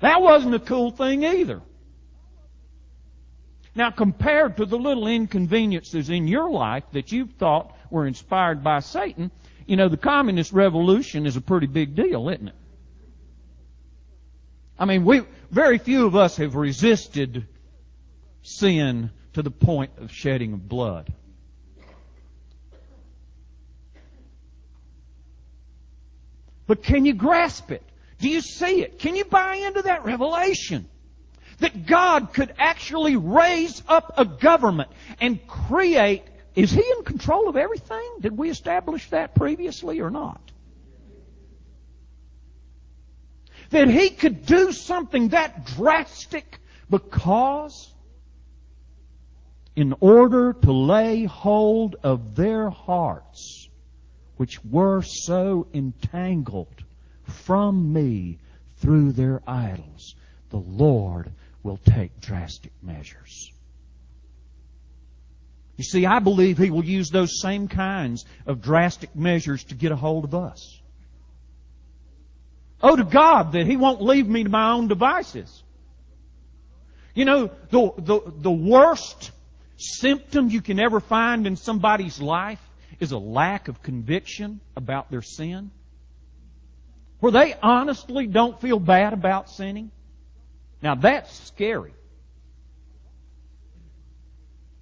that 0.00 0.20
wasn't 0.20 0.54
a 0.54 0.60
cool 0.60 0.90
thing 0.90 1.24
either. 1.24 1.62
Now 3.74 3.90
compared 3.90 4.58
to 4.58 4.66
the 4.66 4.76
little 4.76 5.06
inconveniences 5.06 6.10
in 6.10 6.28
your 6.28 6.50
life 6.50 6.84
that 6.92 7.10
you've 7.10 7.32
thought 7.32 7.74
were 7.92 8.06
inspired 8.06 8.64
by 8.64 8.80
Satan, 8.80 9.30
you 9.66 9.76
know, 9.76 9.88
the 9.88 9.96
communist 9.96 10.52
revolution 10.52 11.26
is 11.26 11.36
a 11.36 11.40
pretty 11.40 11.66
big 11.66 11.94
deal, 11.94 12.28
isn't 12.28 12.48
it? 12.48 12.54
I 14.78 14.84
mean, 14.84 15.04
we, 15.04 15.22
very 15.50 15.78
few 15.78 16.06
of 16.06 16.16
us 16.16 16.38
have 16.38 16.56
resisted 16.56 17.46
sin 18.42 19.10
to 19.34 19.42
the 19.42 19.50
point 19.50 19.92
of 19.98 20.10
shedding 20.10 20.54
of 20.54 20.68
blood. 20.68 21.12
But 26.66 26.82
can 26.82 27.04
you 27.04 27.12
grasp 27.12 27.70
it? 27.70 27.82
Do 28.18 28.28
you 28.28 28.40
see 28.40 28.82
it? 28.82 28.98
Can 28.98 29.14
you 29.14 29.24
buy 29.24 29.56
into 29.56 29.82
that 29.82 30.04
revelation? 30.04 30.88
That 31.58 31.86
God 31.86 32.32
could 32.32 32.54
actually 32.58 33.16
raise 33.16 33.82
up 33.86 34.14
a 34.16 34.24
government 34.24 34.90
and 35.20 35.46
create 35.46 36.24
is 36.54 36.70
he 36.70 36.84
in 36.98 37.04
control 37.04 37.48
of 37.48 37.56
everything? 37.56 38.16
Did 38.20 38.36
we 38.36 38.50
establish 38.50 39.08
that 39.10 39.34
previously 39.34 40.00
or 40.00 40.10
not? 40.10 40.40
That 43.70 43.88
he 43.88 44.10
could 44.10 44.44
do 44.44 44.72
something 44.72 45.28
that 45.28 45.64
drastic 45.64 46.58
because 46.90 47.90
in 49.74 49.94
order 50.00 50.52
to 50.52 50.72
lay 50.72 51.24
hold 51.24 51.96
of 52.02 52.36
their 52.36 52.68
hearts, 52.68 53.70
which 54.36 54.62
were 54.64 55.02
so 55.02 55.66
entangled 55.72 56.84
from 57.24 57.92
me 57.92 58.38
through 58.76 59.12
their 59.12 59.40
idols, 59.46 60.14
the 60.50 60.58
Lord 60.58 61.32
will 61.62 61.78
take 61.78 62.20
drastic 62.20 62.72
measures. 62.82 63.51
You 65.82 65.84
see, 65.84 66.06
I 66.06 66.20
believe 66.20 66.58
He 66.58 66.70
will 66.70 66.84
use 66.84 67.10
those 67.10 67.40
same 67.40 67.66
kinds 67.66 68.24
of 68.46 68.62
drastic 68.62 69.16
measures 69.16 69.64
to 69.64 69.74
get 69.74 69.90
a 69.90 69.96
hold 69.96 70.22
of 70.22 70.32
us. 70.32 70.80
Oh, 72.80 72.94
to 72.94 73.02
God 73.02 73.50
that 73.54 73.66
He 73.66 73.76
won't 73.76 74.00
leave 74.00 74.28
me 74.28 74.44
to 74.44 74.48
my 74.48 74.70
own 74.74 74.86
devices. 74.86 75.64
You 77.16 77.24
know, 77.24 77.50
the, 77.70 77.92
the, 77.98 78.20
the 78.32 78.50
worst 78.52 79.32
symptom 79.76 80.50
you 80.50 80.62
can 80.62 80.78
ever 80.78 81.00
find 81.00 81.48
in 81.48 81.56
somebody's 81.56 82.20
life 82.22 82.62
is 83.00 83.10
a 83.10 83.18
lack 83.18 83.66
of 83.66 83.82
conviction 83.82 84.60
about 84.76 85.10
their 85.10 85.20
sin. 85.20 85.72
Where 87.18 87.32
they 87.32 87.56
honestly 87.60 88.28
don't 88.28 88.60
feel 88.60 88.78
bad 88.78 89.14
about 89.14 89.50
sinning. 89.50 89.90
Now 90.80 90.94
that's 90.94 91.40
scary. 91.48 91.94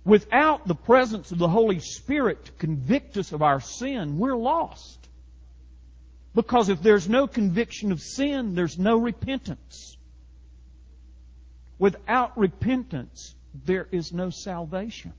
Without 0.05 0.67
the 0.67 0.75
presence 0.75 1.31
of 1.31 1.39
the 1.39 1.49
Holy 1.49 1.79
Spirit 1.79 2.47
to 2.47 2.53
convict 2.53 3.17
us 3.17 3.33
of 3.33 3.43
our 3.43 3.61
sin, 3.61 4.19
we're 4.19 4.37
lost. 4.37 5.09
Because 6.35 6.69
if 6.69 6.83
there's 6.83 7.09
no 7.09 7.27
conviction 7.27 7.93
of 7.93 8.01
sin, 8.01 8.55
there's 8.55 8.79
no 8.79 8.97
repentance. 8.97 9.97
Without 11.79 12.39
repentance, 12.39 13.35
there 13.65 13.89
is 13.91 14.13
no 14.13 14.31
salvation. 14.31 15.13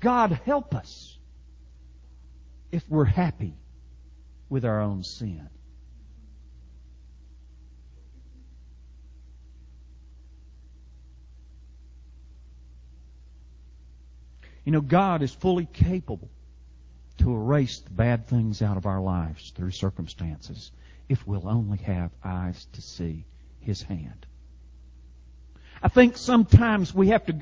God 0.00 0.40
help 0.44 0.74
us 0.74 1.18
if 2.70 2.88
we're 2.88 3.04
happy 3.04 3.54
with 4.48 4.64
our 4.64 4.80
own 4.80 5.02
sin. 5.02 5.48
You 14.66 14.72
know, 14.72 14.80
God 14.80 15.22
is 15.22 15.32
fully 15.32 15.66
capable 15.72 16.28
to 17.18 17.32
erase 17.32 17.78
the 17.78 17.90
bad 17.90 18.26
things 18.26 18.60
out 18.60 18.76
of 18.76 18.84
our 18.84 19.00
lives 19.00 19.52
through 19.56 19.70
circumstances 19.70 20.72
if 21.08 21.24
we'll 21.24 21.48
only 21.48 21.78
have 21.78 22.10
eyes 22.24 22.66
to 22.72 22.82
see 22.82 23.24
His 23.60 23.80
hand. 23.80 24.26
I 25.80 25.88
think 25.88 26.16
sometimes 26.16 26.92
we 26.92 27.08
have 27.08 27.24
to. 27.26 27.32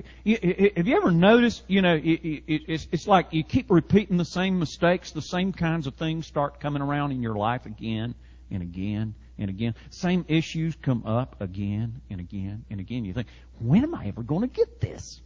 Have 0.76 0.86
you 0.86 0.96
ever 0.96 1.10
noticed? 1.10 1.62
You 1.66 1.80
know, 1.80 1.98
it's 2.04 3.08
like 3.08 3.28
you 3.32 3.42
keep 3.42 3.70
repeating 3.70 4.18
the 4.18 4.24
same 4.26 4.58
mistakes, 4.58 5.12
the 5.12 5.22
same 5.22 5.52
kinds 5.52 5.86
of 5.86 5.94
things 5.94 6.26
start 6.26 6.60
coming 6.60 6.82
around 6.82 7.12
in 7.12 7.22
your 7.22 7.36
life 7.36 7.64
again 7.64 8.14
and 8.50 8.62
again 8.62 9.14
and 9.38 9.48
again. 9.48 9.74
Same 9.88 10.26
issues 10.28 10.76
come 10.82 11.06
up 11.06 11.40
again 11.40 12.02
and 12.10 12.20
again 12.20 12.66
and 12.68 12.80
again. 12.80 13.06
You 13.06 13.14
think, 13.14 13.28
when 13.60 13.82
am 13.82 13.94
I 13.94 14.08
ever 14.08 14.22
going 14.22 14.42
to 14.42 14.54
get 14.54 14.78
this? 14.78 15.22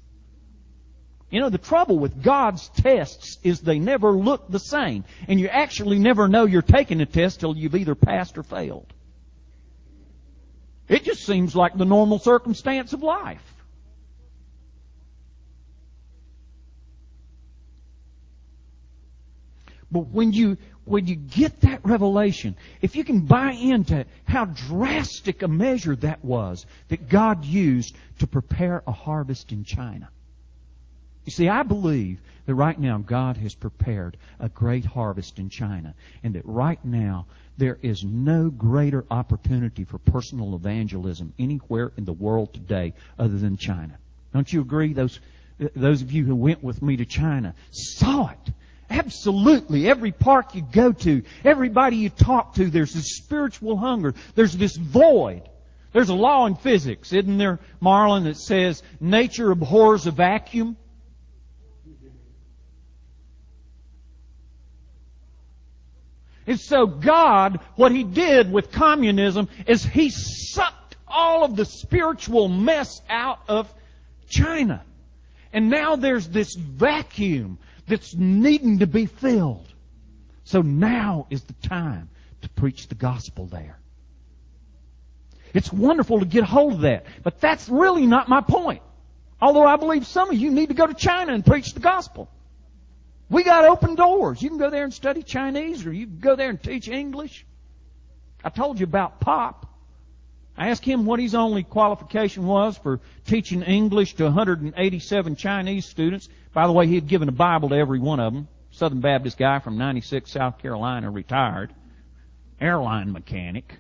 You 1.31 1.41
know, 1.41 1.51
the 1.51 1.59
trouble 1.59 1.99
with 1.99 2.23
God's 2.23 2.69
tests 2.69 3.39
is 3.43 3.61
they 3.61 3.79
never 3.79 4.13
look 4.13 4.51
the 4.51 4.59
same. 4.59 5.05
And 5.27 5.39
you 5.39 5.49
actually 5.49 5.99
never 5.99 6.27
know 6.27 6.47
you're 6.47 6.63
taking 6.63 7.01
a 7.01 7.07
test 7.07 7.41
till 7.41 7.57
you've 7.57 7.75
either 7.75 7.95
passed 7.95 8.39
or 8.39 8.43
failed. 8.43 8.93
It 10.89 11.05
just 11.05 11.27
seems 11.27 11.55
like 11.55 11.77
the 11.77 11.85
normal 11.85 12.19
circumstance 12.19 12.95
of 12.95 13.03
life. 13.03 13.43
But 19.91 20.09
when 20.09 20.33
you 20.33 20.57
when 20.85 21.07
you 21.07 21.17
get 21.17 21.61
that 21.61 21.85
revelation, 21.85 22.57
if 22.81 22.97
you 22.97 23.05
can 23.05 23.21
buy 23.21 23.53
into 23.53 24.07
how 24.27 24.47
drastic 24.47 25.43
a 25.43 25.49
measure 25.49 25.97
that 25.97 26.25
was 26.25 26.65
that 26.89 27.09
God 27.09 27.45
used 27.45 27.95
to 28.21 28.27
prepare 28.27 28.83
a 28.87 28.93
harvest 28.93 29.53
in 29.53 29.65
China. 29.65 30.09
You 31.29 31.33
see, 31.33 31.51
I 31.51 31.63
believe 31.63 32.23
that 32.47 32.55
right 32.55 32.81
now 32.81 32.97
God 32.97 33.37
has 33.37 33.55
prepared 33.55 34.17
a 34.41 34.49
great 34.49 34.87
harvest 34.87 35.39
in 35.39 35.51
China 35.51 35.93
and 36.23 36.35
that 36.35 36.47
right 36.47 36.83
now 36.83 37.27
there 37.59 37.77
is 37.83 38.03
no 38.03 38.49
greater 38.49 39.05
opportunity 39.11 39.85
for 39.85 39.99
personal 39.99 40.55
evangelism 40.55 41.35
anywhere 41.39 41.93
in 41.99 42.07
the 42.07 42.15
world 42.15 42.55
today 42.55 42.95
other 43.19 43.37
than 43.37 43.59
China. 43.59 43.99
Don't 44.33 44.51
you 44.51 44.63
agree? 44.63 44.95
Those, 44.95 45.21
those 45.77 46.01
of 46.01 46.13
you 46.13 46.25
who 46.25 46.35
went 46.35 46.65
with 46.65 46.81
me 46.81 46.97
to 46.97 47.05
China 47.05 47.55
saw 47.73 48.31
it. 48.31 48.55
Absolutely. 48.89 49.87
Every 49.87 50.13
park 50.13 50.55
you 50.55 50.63
go 50.63 50.93
to, 50.93 51.23
everybody 51.45 51.97
you 51.97 52.09
talk 52.09 52.55
to, 52.55 52.71
there's 52.71 52.95
this 52.95 53.17
spiritual 53.17 53.77
hunger. 53.77 54.15
There's 54.35 54.57
this 54.57 54.79
void. 54.79 55.43
There's 55.93 56.09
a 56.09 56.15
law 56.15 56.47
in 56.47 56.55
physics, 56.55 57.13
isn't 57.13 57.37
there, 57.37 57.59
Marlon, 57.83 58.25
that 58.25 58.39
says 58.39 58.83
nature 58.99 59.51
abhors 59.51 60.07
a 60.07 60.11
vacuum? 60.11 60.79
And 66.49 66.59
so 66.59 66.87
God, 66.87 67.61
what 67.77 67.93
He 67.93 68.03
did 68.03 68.51
with 68.51 68.73
communism 68.73 69.49
is 69.67 69.85
He 69.85 70.09
sucked 70.09 70.97
all 71.07 71.45
of 71.45 71.55
the 71.55 71.67
spiritual 71.67 72.49
mess 72.49 73.03
out 73.09 73.41
of 73.49 73.73
China. 74.31 74.83
And 75.53 75.69
now 75.69 75.97
there's 75.97 76.27
this 76.27 76.55
vacuum 76.55 77.59
that's 77.87 78.15
needing 78.15 78.79
to 78.79 78.87
be 78.87 79.05
filled. 79.05 79.67
So 80.45 80.63
now 80.63 81.27
is 81.29 81.43
the 81.43 81.53
time 81.69 82.09
to 82.41 82.49
preach 82.49 82.89
the 82.89 82.95
gospel 82.95 83.45
there. 83.47 83.79
It's 85.53 85.71
wonderful 85.71 86.21
to 86.21 86.27
get 86.27 86.45
hold 86.45 86.75
of 86.75 86.81
that, 86.81 87.05
but 87.23 87.41
that's 87.41 87.69
really 87.69 88.07
not 88.07 88.29
my 88.31 88.41
point. 88.41 88.83
Although 89.41 89.67
I 89.67 89.77
believe 89.77 90.07
some 90.07 90.31
of 90.31 90.37
you 90.37 90.51
need 90.51 90.69
to 90.69 90.75
go 90.75 90.87
to 90.87 90.95
China 90.95 91.35
and 91.35 91.45
preach 91.45 91.75
the 91.75 91.81
gospel. 91.81 92.31
We 93.31 93.45
got 93.45 93.65
open 93.65 93.95
doors. 93.95 94.41
You 94.41 94.49
can 94.49 94.59
go 94.59 94.71
there 94.71 94.85
and 94.85 94.95
study 94.95 95.23
Chinese 95.23 95.85
or 95.87 95.93
you 95.93 96.07
can 96.07 96.19
go 96.19 96.37
there 96.37 96.51
and 96.51 96.63
teach 96.63 96.89
English. 96.89 97.45
I 98.43 98.51
told 98.51 98.81
you 98.81 98.85
about 98.85 99.21
Pop. 99.21 99.67
I 100.57 100.71
asked 100.71 100.85
him 100.85 101.05
what 101.07 101.21
his 101.21 101.35
only 101.35 101.63
qualification 101.63 102.47
was 102.47 102.77
for 102.79 103.01
teaching 103.27 103.63
English 103.63 104.15
to 104.15 104.25
187 104.25 105.37
Chinese 105.37 105.87
students. 105.87 106.29
By 106.53 106.67
the 106.67 106.73
way, 106.73 106.87
he 106.87 106.95
had 106.95 107.07
given 107.07 107.29
a 107.29 107.33
Bible 107.33 107.69
to 107.69 107.77
every 107.77 108.01
one 108.01 108.19
of 108.19 108.33
them. 108.33 108.49
Southern 108.71 109.01
Baptist 109.01 109.39
guy 109.39 109.61
from 109.61 109.79
96, 109.79 110.31
South 110.31 110.59
Carolina, 110.59 111.11
retired. 111.11 111.73
Airline 112.61 113.13
mechanic. 113.13 113.79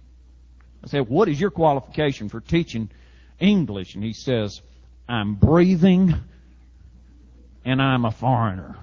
I 0.84 0.86
said, 0.86 1.08
what 1.08 1.28
is 1.28 1.40
your 1.40 1.50
qualification 1.50 2.28
for 2.28 2.40
teaching 2.40 2.90
English? 3.40 3.94
And 3.94 4.04
he 4.04 4.12
says, 4.12 4.60
I'm 5.08 5.34
breathing 5.34 6.14
and 7.64 7.82
I'm 7.82 8.04
a 8.04 8.12
foreigner. 8.12 8.76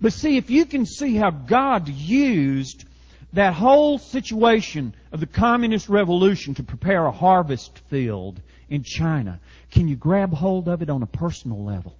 But 0.00 0.12
see, 0.12 0.36
if 0.36 0.50
you 0.50 0.64
can 0.64 0.86
see 0.86 1.14
how 1.16 1.30
God 1.30 1.88
used 1.88 2.84
that 3.32 3.54
whole 3.54 3.98
situation 3.98 4.94
of 5.12 5.20
the 5.20 5.26
communist 5.26 5.88
revolution 5.88 6.54
to 6.54 6.62
prepare 6.62 7.06
a 7.06 7.12
harvest 7.12 7.78
field 7.90 8.40
in 8.68 8.82
China, 8.82 9.40
can 9.70 9.88
you 9.88 9.96
grab 9.96 10.32
hold 10.32 10.68
of 10.68 10.82
it 10.82 10.90
on 10.90 11.02
a 11.02 11.06
personal 11.06 11.64
level? 11.64 11.96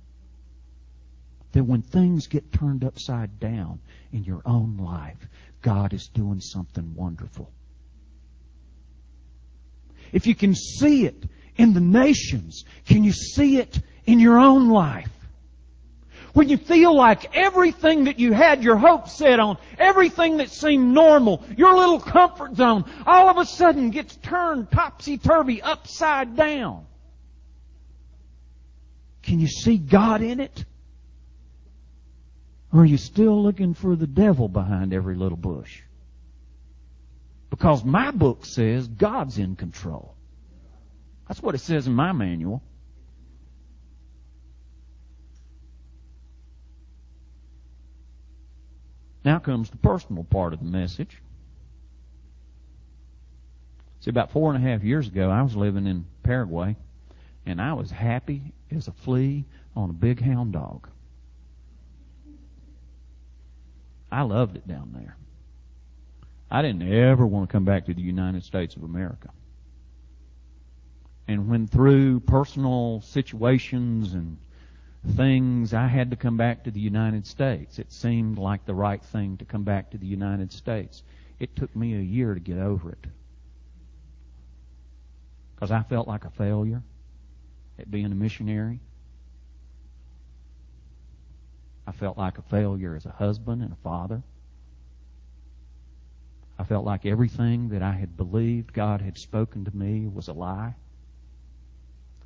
That 1.52 1.64
when 1.64 1.82
things 1.82 2.26
get 2.26 2.52
turned 2.52 2.84
upside 2.84 3.38
down 3.38 3.80
in 4.12 4.24
your 4.24 4.42
own 4.46 4.78
life, 4.78 5.18
God 5.62 5.92
is 5.92 6.08
doing 6.08 6.40
something 6.40 6.94
wonderful. 6.94 7.50
If 10.12 10.26
you 10.26 10.34
can 10.34 10.54
see 10.54 11.04
it 11.06 11.24
in 11.56 11.74
the 11.74 11.80
nations, 11.80 12.64
can 12.86 13.04
you 13.04 13.12
see 13.12 13.58
it 13.58 13.78
in 14.06 14.18
your 14.18 14.38
own 14.38 14.70
life? 14.70 15.10
When 16.32 16.48
you 16.48 16.56
feel 16.56 16.94
like 16.94 17.36
everything 17.36 18.04
that 18.04 18.18
you 18.20 18.32
had 18.32 18.62
your 18.62 18.76
hopes 18.76 19.12
set 19.12 19.40
on, 19.40 19.58
everything 19.78 20.36
that 20.36 20.50
seemed 20.50 20.94
normal, 20.94 21.44
your 21.56 21.74
little 21.74 22.00
comfort 22.00 22.54
zone, 22.54 22.84
all 23.04 23.28
of 23.28 23.36
a 23.38 23.44
sudden 23.44 23.90
gets 23.90 24.16
turned 24.16 24.70
topsy-turvy 24.70 25.60
upside 25.62 26.36
down. 26.36 26.86
Can 29.22 29.40
you 29.40 29.48
see 29.48 29.76
God 29.76 30.22
in 30.22 30.40
it? 30.40 30.64
Or 32.72 32.82
are 32.82 32.86
you 32.86 32.96
still 32.96 33.42
looking 33.42 33.74
for 33.74 33.96
the 33.96 34.06
devil 34.06 34.48
behind 34.48 34.94
every 34.94 35.16
little 35.16 35.36
bush? 35.36 35.82
Because 37.50 37.84
my 37.84 38.12
book 38.12 38.46
says 38.46 38.86
God's 38.86 39.38
in 39.38 39.56
control. 39.56 40.14
That's 41.26 41.42
what 41.42 41.56
it 41.56 41.60
says 41.60 41.88
in 41.88 41.92
my 41.92 42.12
manual. 42.12 42.62
Now 49.24 49.38
comes 49.38 49.70
the 49.70 49.76
personal 49.76 50.24
part 50.24 50.52
of 50.52 50.60
the 50.60 50.64
message. 50.64 51.22
See, 54.00 54.10
about 54.10 54.30
four 54.30 54.54
and 54.54 54.64
a 54.64 54.68
half 54.68 54.82
years 54.82 55.08
ago, 55.08 55.30
I 55.30 55.42
was 55.42 55.54
living 55.54 55.86
in 55.86 56.06
Paraguay, 56.22 56.76
and 57.44 57.60
I 57.60 57.74
was 57.74 57.90
happy 57.90 58.54
as 58.70 58.88
a 58.88 58.92
flea 58.92 59.44
on 59.76 59.90
a 59.90 59.92
big 59.92 60.22
hound 60.22 60.54
dog. 60.54 60.88
I 64.10 64.22
loved 64.22 64.56
it 64.56 64.66
down 64.66 64.92
there. 64.94 65.16
I 66.50 66.62
didn't 66.62 66.90
ever 66.90 67.26
want 67.26 67.48
to 67.48 67.52
come 67.52 67.64
back 67.64 67.86
to 67.86 67.94
the 67.94 68.02
United 68.02 68.42
States 68.42 68.74
of 68.74 68.82
America. 68.82 69.30
And 71.28 71.48
when 71.48 71.68
through 71.68 72.20
personal 72.20 73.02
situations 73.02 74.14
and 74.14 74.38
things, 75.06 75.72
I 75.72 75.86
had 75.86 76.10
to 76.10 76.16
come 76.16 76.36
back 76.36 76.64
to 76.64 76.70
the 76.70 76.80
United 76.80 77.26
States. 77.26 77.78
It 77.78 77.92
seemed 77.92 78.38
like 78.38 78.66
the 78.66 78.74
right 78.74 79.02
thing 79.02 79.36
to 79.38 79.44
come 79.44 79.64
back 79.64 79.90
to 79.90 79.98
the 79.98 80.06
United 80.06 80.52
States. 80.52 81.02
It 81.38 81.56
took 81.56 81.74
me 81.74 81.94
a 81.94 82.00
year 82.00 82.34
to 82.34 82.40
get 82.40 82.58
over 82.58 82.90
it. 82.90 83.06
Because 85.54 85.70
I 85.70 85.82
felt 85.82 86.06
like 86.06 86.24
a 86.24 86.30
failure 86.30 86.82
at 87.78 87.90
being 87.90 88.06
a 88.06 88.14
missionary. 88.14 88.80
I 91.86 91.92
felt 91.92 92.18
like 92.18 92.38
a 92.38 92.42
failure 92.42 92.94
as 92.94 93.06
a 93.06 93.10
husband 93.10 93.62
and 93.62 93.72
a 93.72 93.76
father. 93.82 94.22
I 96.58 96.64
felt 96.64 96.84
like 96.84 97.06
everything 97.06 97.70
that 97.70 97.82
I 97.82 97.92
had 97.92 98.18
believed 98.18 98.74
God 98.74 99.00
had 99.00 99.16
spoken 99.16 99.64
to 99.64 99.74
me 99.74 100.06
was 100.06 100.28
a 100.28 100.34
lie. 100.34 100.74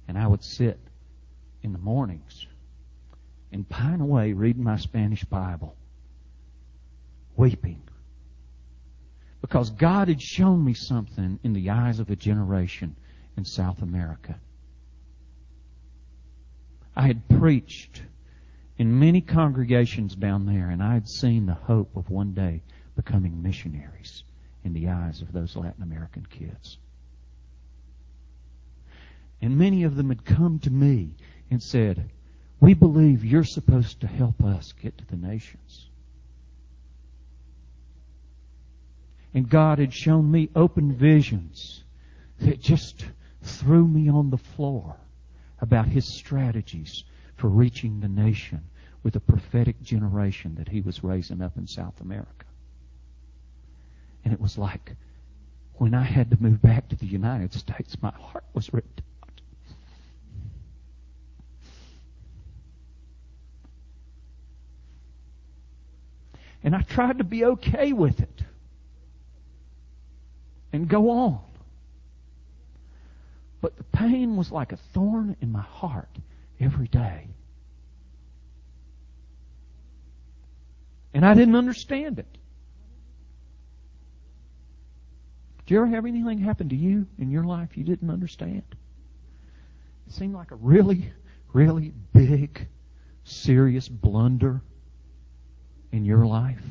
And 0.09 0.19
I 0.19 0.27
would 0.27 0.43
sit 0.43 0.79
in 1.63 1.73
the 1.73 1.79
mornings 1.79 2.47
and 3.55 3.69
pine 3.69 4.01
away 4.01 4.33
reading 4.33 4.65
my 4.65 4.77
Spanish 4.77 5.25
Bible, 5.25 5.77
weeping. 7.37 7.81
Because 9.41 9.71
God 9.71 10.09
had 10.09 10.21
shown 10.21 10.65
me 10.65 10.75
something 10.75 11.39
in 11.45 11.53
the 11.53 11.71
eyes 11.71 12.01
of 12.01 12.11
a 12.11 12.17
generation 12.17 12.97
in 13.37 13.45
South 13.45 13.81
America. 13.81 14.41
I 16.97 17.07
had 17.07 17.29
preached 17.29 18.03
in 18.77 18.99
many 18.99 19.21
congregations 19.21 20.17
down 20.17 20.47
there, 20.47 20.71
and 20.71 20.83
I 20.83 20.95
had 20.95 21.09
seen 21.09 21.47
the 21.47 21.55
hope 21.55 21.97
of 21.97 22.11
one 22.11 22.35
day 22.35 22.61
becoming 22.97 23.41
missionaries 23.41 24.25
in 24.65 24.73
the 24.73 24.89
eyes 24.89 25.23
of 25.23 25.31
those 25.31 25.55
Latin 25.55 25.85
American 25.85 26.27
kids. 26.27 26.79
And 29.41 29.57
many 29.57 29.85
of 29.85 29.95
them 29.95 30.09
had 30.09 30.25
come 30.25 30.59
to 30.61 30.73
me 30.73 31.15
and 31.53 31.63
said, 31.63 32.11
we 32.61 32.75
believe 32.75 33.25
you're 33.25 33.45
supposed 33.45 34.01
to 34.01 34.07
help 34.07 34.43
us 34.43 34.73
get 34.81 34.97
to 34.99 35.07
the 35.07 35.17
nations. 35.17 35.89
And 39.35 39.49
God 39.49 39.79
had 39.79 39.93
shown 39.93 40.31
me 40.31 40.49
open 40.55 40.93
visions 40.93 41.83
that 42.39 42.61
just 42.61 43.05
threw 43.43 43.87
me 43.87 44.09
on 44.09 44.31
the 44.31 44.39
floor 44.39 44.97
about 45.61 45.89
His 45.89 46.07
strategies 46.07 47.05
for 47.37 47.49
reaching 47.49 48.01
the 48.01 48.09
nation 48.09 48.63
with 49.03 49.17
a 49.17 49.21
prophetic 49.21 49.83
generation 49.83 50.55
that 50.55 50.69
He 50.69 50.81
was 50.81 51.03
raising 51.03 51.43
up 51.43 51.57
in 51.57 51.67
South 51.67 52.01
America. 52.01 52.47
And 54.25 54.33
it 54.33 54.41
was 54.41 54.57
like 54.57 54.95
when 55.75 55.95
I 55.95 56.05
had 56.05 56.31
to 56.31 56.41
move 56.41 56.63
back 56.63 56.89
to 56.89 56.97
the 56.97 57.07
United 57.07 57.53
States, 57.53 58.01
my 58.01 58.13
heart 58.13 58.45
was 58.55 58.73
ripped 58.73 59.03
And 66.65 66.75
I 66.75 66.81
tried 66.81 67.19
to 67.19 67.25
be 67.25 67.45
okay 67.45 67.93
with 67.93 68.21
it 68.21 68.43
and 70.73 70.89
go 70.89 71.11
on. 71.11 71.41
But 73.61 73.77
the 73.77 73.85
pain 73.85 74.37
was 74.37 74.51
like 74.51 74.73
a 74.73 74.77
thorn 74.77 75.37
in 75.43 75.53
my 75.53 75.61
heart 75.61 76.19
every 76.59 76.89
day. 76.89 77.29
And 81.13 81.25
I 81.25 81.35
didn't 81.35 81.55
understand 81.55 82.19
it. 82.19 82.39
Did 85.59 85.75
you 85.75 85.79
ever 85.79 85.87
have 85.87 86.07
anything 86.07 86.39
happen 86.39 86.71
to 86.71 86.77
you 86.77 87.07
in 87.19 87.31
your 87.31 87.45
life 87.45 87.77
you 87.77 87.85
didn't 87.85 88.11
understand? 88.11 88.65
It 90.07 90.13
seemed 90.13 90.35
like 90.35 90.51
a 90.51 90.57
really, 90.57 91.13
really 91.53 91.93
big, 92.13 92.67
serious 93.23 93.89
blunder 93.89 94.63
in 95.95 96.05
your 96.05 96.27
life. 96.27 96.63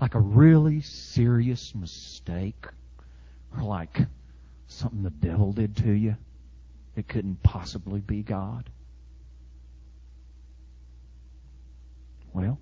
Like 0.00 0.14
a 0.14 0.20
really 0.20 0.80
serious 0.80 1.74
mistake. 1.74 2.66
Or 3.56 3.64
like 3.64 3.98
something 4.68 5.02
the 5.02 5.10
devil 5.10 5.52
did 5.52 5.76
to 5.78 5.90
you. 5.90 6.16
It 6.94 7.08
couldn't 7.08 7.42
possibly 7.42 8.00
be 8.00 8.22
God. 8.22 8.70
Well, 12.32 12.58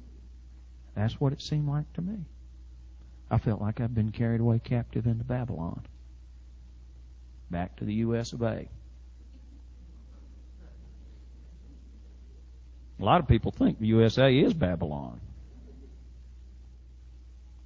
that's 0.94 1.20
what 1.20 1.34
it 1.34 1.42
seemed 1.42 1.68
like 1.68 1.92
to 1.94 2.02
me. 2.02 2.24
I 3.30 3.36
felt 3.36 3.60
like 3.60 3.80
I'd 3.80 3.94
been 3.94 4.12
carried 4.12 4.40
away 4.40 4.60
captive 4.60 5.06
into 5.06 5.24
Babylon. 5.24 5.84
Back 7.50 7.76
to 7.76 7.84
the 7.84 7.94
U.S. 7.94 8.32
of 8.32 8.42
A. 8.42 8.66
A 13.00 13.04
lot 13.04 13.20
of 13.20 13.28
people 13.28 13.50
think 13.50 13.78
the 13.78 13.86
USA 13.88 14.36
is 14.36 14.54
Babylon. 14.54 15.20